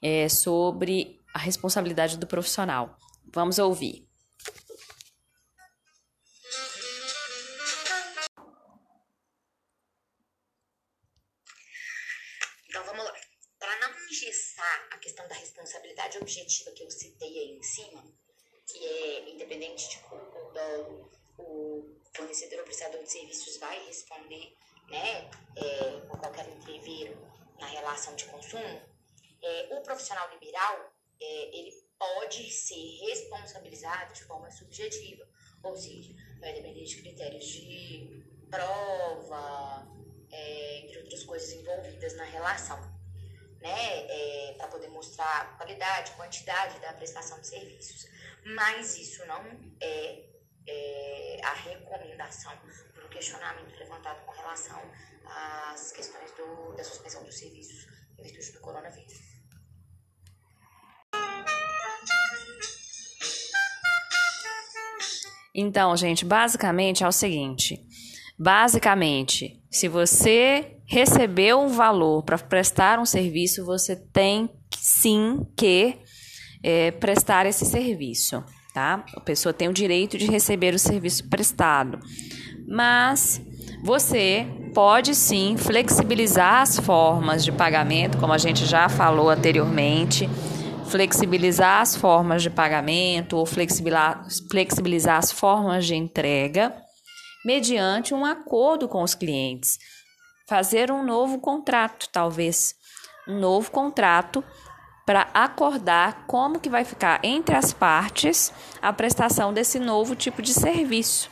é, 0.00 0.28
sobre 0.28 1.20
a 1.34 1.38
responsabilidade 1.38 2.16
do 2.16 2.26
profissional. 2.26 2.96
Vamos 3.34 3.58
ouvir. 3.58 4.06
Forma 34.46 34.50
subjetiva, 34.50 35.26
ou 35.62 35.76
seja, 35.76 36.14
vai 36.40 36.52
depender 36.54 36.84
de 36.84 36.96
critérios 36.96 37.44
de 37.44 38.24
prova, 38.50 39.86
é, 40.30 40.78
entre 40.80 40.98
outras 40.98 41.24
coisas 41.24 41.52
envolvidas 41.52 42.16
na 42.16 42.24
relação 42.24 42.78
né, 43.60 44.06
é, 44.08 44.54
para 44.56 44.68
poder 44.68 44.88
mostrar 44.88 45.56
qualidade, 45.56 46.12
quantidade 46.12 46.78
da 46.80 46.92
prestação 46.92 47.40
de 47.40 47.46
serviços. 47.46 48.06
Mas 48.44 48.96
isso 48.96 49.26
não 49.26 49.42
é, 49.80 50.24
é 50.66 51.40
a 51.42 51.54
recomendação 51.54 52.56
do 52.94 53.08
questionamento 53.08 53.76
levantado 53.76 54.24
com 54.24 54.32
relação 54.32 54.80
às 55.24 55.90
questões 55.90 56.30
do, 56.32 56.74
da 56.76 56.84
suspensão 56.84 57.24
dos 57.24 57.36
serviços 57.36 57.88
em 58.18 58.22
virtude 58.22 58.52
do 58.52 58.60
coronavírus. 58.60 59.35
Então, 65.58 65.96
gente, 65.96 66.22
basicamente 66.22 67.02
é 67.02 67.08
o 67.08 67.12
seguinte: 67.12 67.80
basicamente, 68.38 69.58
se 69.70 69.88
você 69.88 70.76
recebeu 70.84 71.58
um 71.60 71.68
valor 71.68 72.22
para 72.22 72.36
prestar 72.36 72.98
um 72.98 73.06
serviço, 73.06 73.64
você 73.64 73.96
tem 73.96 74.50
sim 74.78 75.46
que 75.56 75.96
é, 76.62 76.90
prestar 76.90 77.46
esse 77.46 77.64
serviço, 77.64 78.44
tá? 78.74 79.02
A 79.16 79.20
pessoa 79.20 79.54
tem 79.54 79.68
o 79.68 79.72
direito 79.72 80.18
de 80.18 80.26
receber 80.26 80.74
o 80.74 80.78
serviço 80.78 81.26
prestado, 81.28 81.98
mas 82.68 83.40
você 83.82 84.46
pode 84.74 85.14
sim 85.14 85.56
flexibilizar 85.56 86.60
as 86.60 86.78
formas 86.78 87.42
de 87.42 87.50
pagamento, 87.50 88.18
como 88.18 88.32
a 88.34 88.38
gente 88.38 88.66
já 88.66 88.90
falou 88.90 89.30
anteriormente, 89.30 90.28
flexibilizar 90.86 91.80
as 91.80 91.96
formas 91.96 92.42
de 92.42 92.50
pagamento 92.50 93.36
ou 93.36 93.44
flexibilizar, 93.44 95.18
as 95.18 95.32
formas 95.32 95.86
de 95.86 95.94
entrega 95.94 96.74
mediante 97.44 98.14
um 98.14 98.24
acordo 98.24 98.88
com 98.88 99.02
os 99.02 99.14
clientes 99.14 99.78
fazer 100.48 100.90
um 100.90 101.02
novo 101.04 101.38
contrato, 101.38 102.08
talvez, 102.10 102.74
um 103.26 103.38
novo 103.38 103.70
contrato 103.70 104.42
para 105.04 105.28
acordar 105.34 106.26
como 106.26 106.58
que 106.58 106.68
vai 106.68 106.84
ficar 106.84 107.20
entre 107.22 107.54
as 107.54 107.72
partes 107.72 108.52
a 108.80 108.92
prestação 108.92 109.52
desse 109.52 109.78
novo 109.78 110.16
tipo 110.16 110.42
de 110.42 110.52
serviço, 110.52 111.30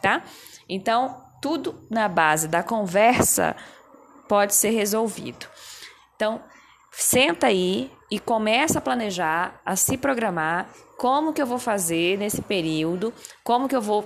tá? 0.00 0.22
Então, 0.68 1.24
tudo 1.40 1.86
na 1.90 2.08
base 2.08 2.48
da 2.48 2.62
conversa 2.62 3.56
pode 4.28 4.54
ser 4.54 4.70
resolvido. 4.70 5.46
Então, 6.14 6.42
senta 6.92 7.48
aí 7.48 7.90
e 8.10 8.18
começa 8.18 8.78
a 8.78 8.82
planejar, 8.82 9.60
a 9.64 9.76
se 9.76 9.96
programar 9.96 10.68
como 10.96 11.32
que 11.32 11.42
eu 11.42 11.46
vou 11.46 11.58
fazer 11.58 12.16
nesse 12.18 12.40
período, 12.40 13.12
como 13.44 13.68
que 13.68 13.76
eu 13.76 13.82
vou 13.82 14.04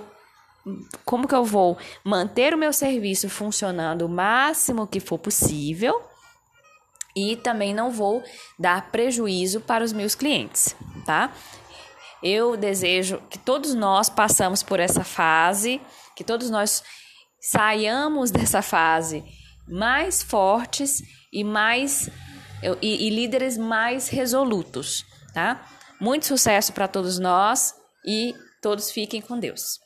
como 1.03 1.27
que 1.27 1.33
eu 1.33 1.43
vou 1.43 1.75
manter 2.03 2.53
o 2.53 2.57
meu 2.57 2.71
serviço 2.71 3.27
funcionando 3.27 4.03
o 4.03 4.09
máximo 4.09 4.85
que 4.85 4.99
for 4.99 5.17
possível 5.17 6.03
e 7.15 7.35
também 7.35 7.73
não 7.73 7.89
vou 7.89 8.23
dar 8.59 8.91
prejuízo 8.91 9.59
para 9.61 9.83
os 9.83 9.91
meus 9.91 10.13
clientes, 10.13 10.75
tá? 11.03 11.33
Eu 12.21 12.55
desejo 12.55 13.19
que 13.29 13.39
todos 13.39 13.73
nós 13.73 14.07
passamos 14.07 14.61
por 14.61 14.79
essa 14.79 15.03
fase, 15.03 15.81
que 16.15 16.23
todos 16.23 16.51
nós 16.51 16.83
saiamos 17.39 18.29
dessa 18.31 18.61
fase 18.61 19.23
mais 19.67 20.21
fortes 20.21 21.01
e 21.31 21.43
mais 21.43 22.09
e, 22.81 23.07
e 23.07 23.09
líderes 23.09 23.57
mais 23.57 24.09
resolutos, 24.09 25.05
tá? 25.33 25.65
Muito 25.99 26.25
sucesso 26.25 26.73
para 26.73 26.87
todos 26.87 27.19
nós 27.19 27.75
e 28.05 28.35
todos 28.61 28.91
fiquem 28.91 29.21
com 29.21 29.39
Deus. 29.39 29.79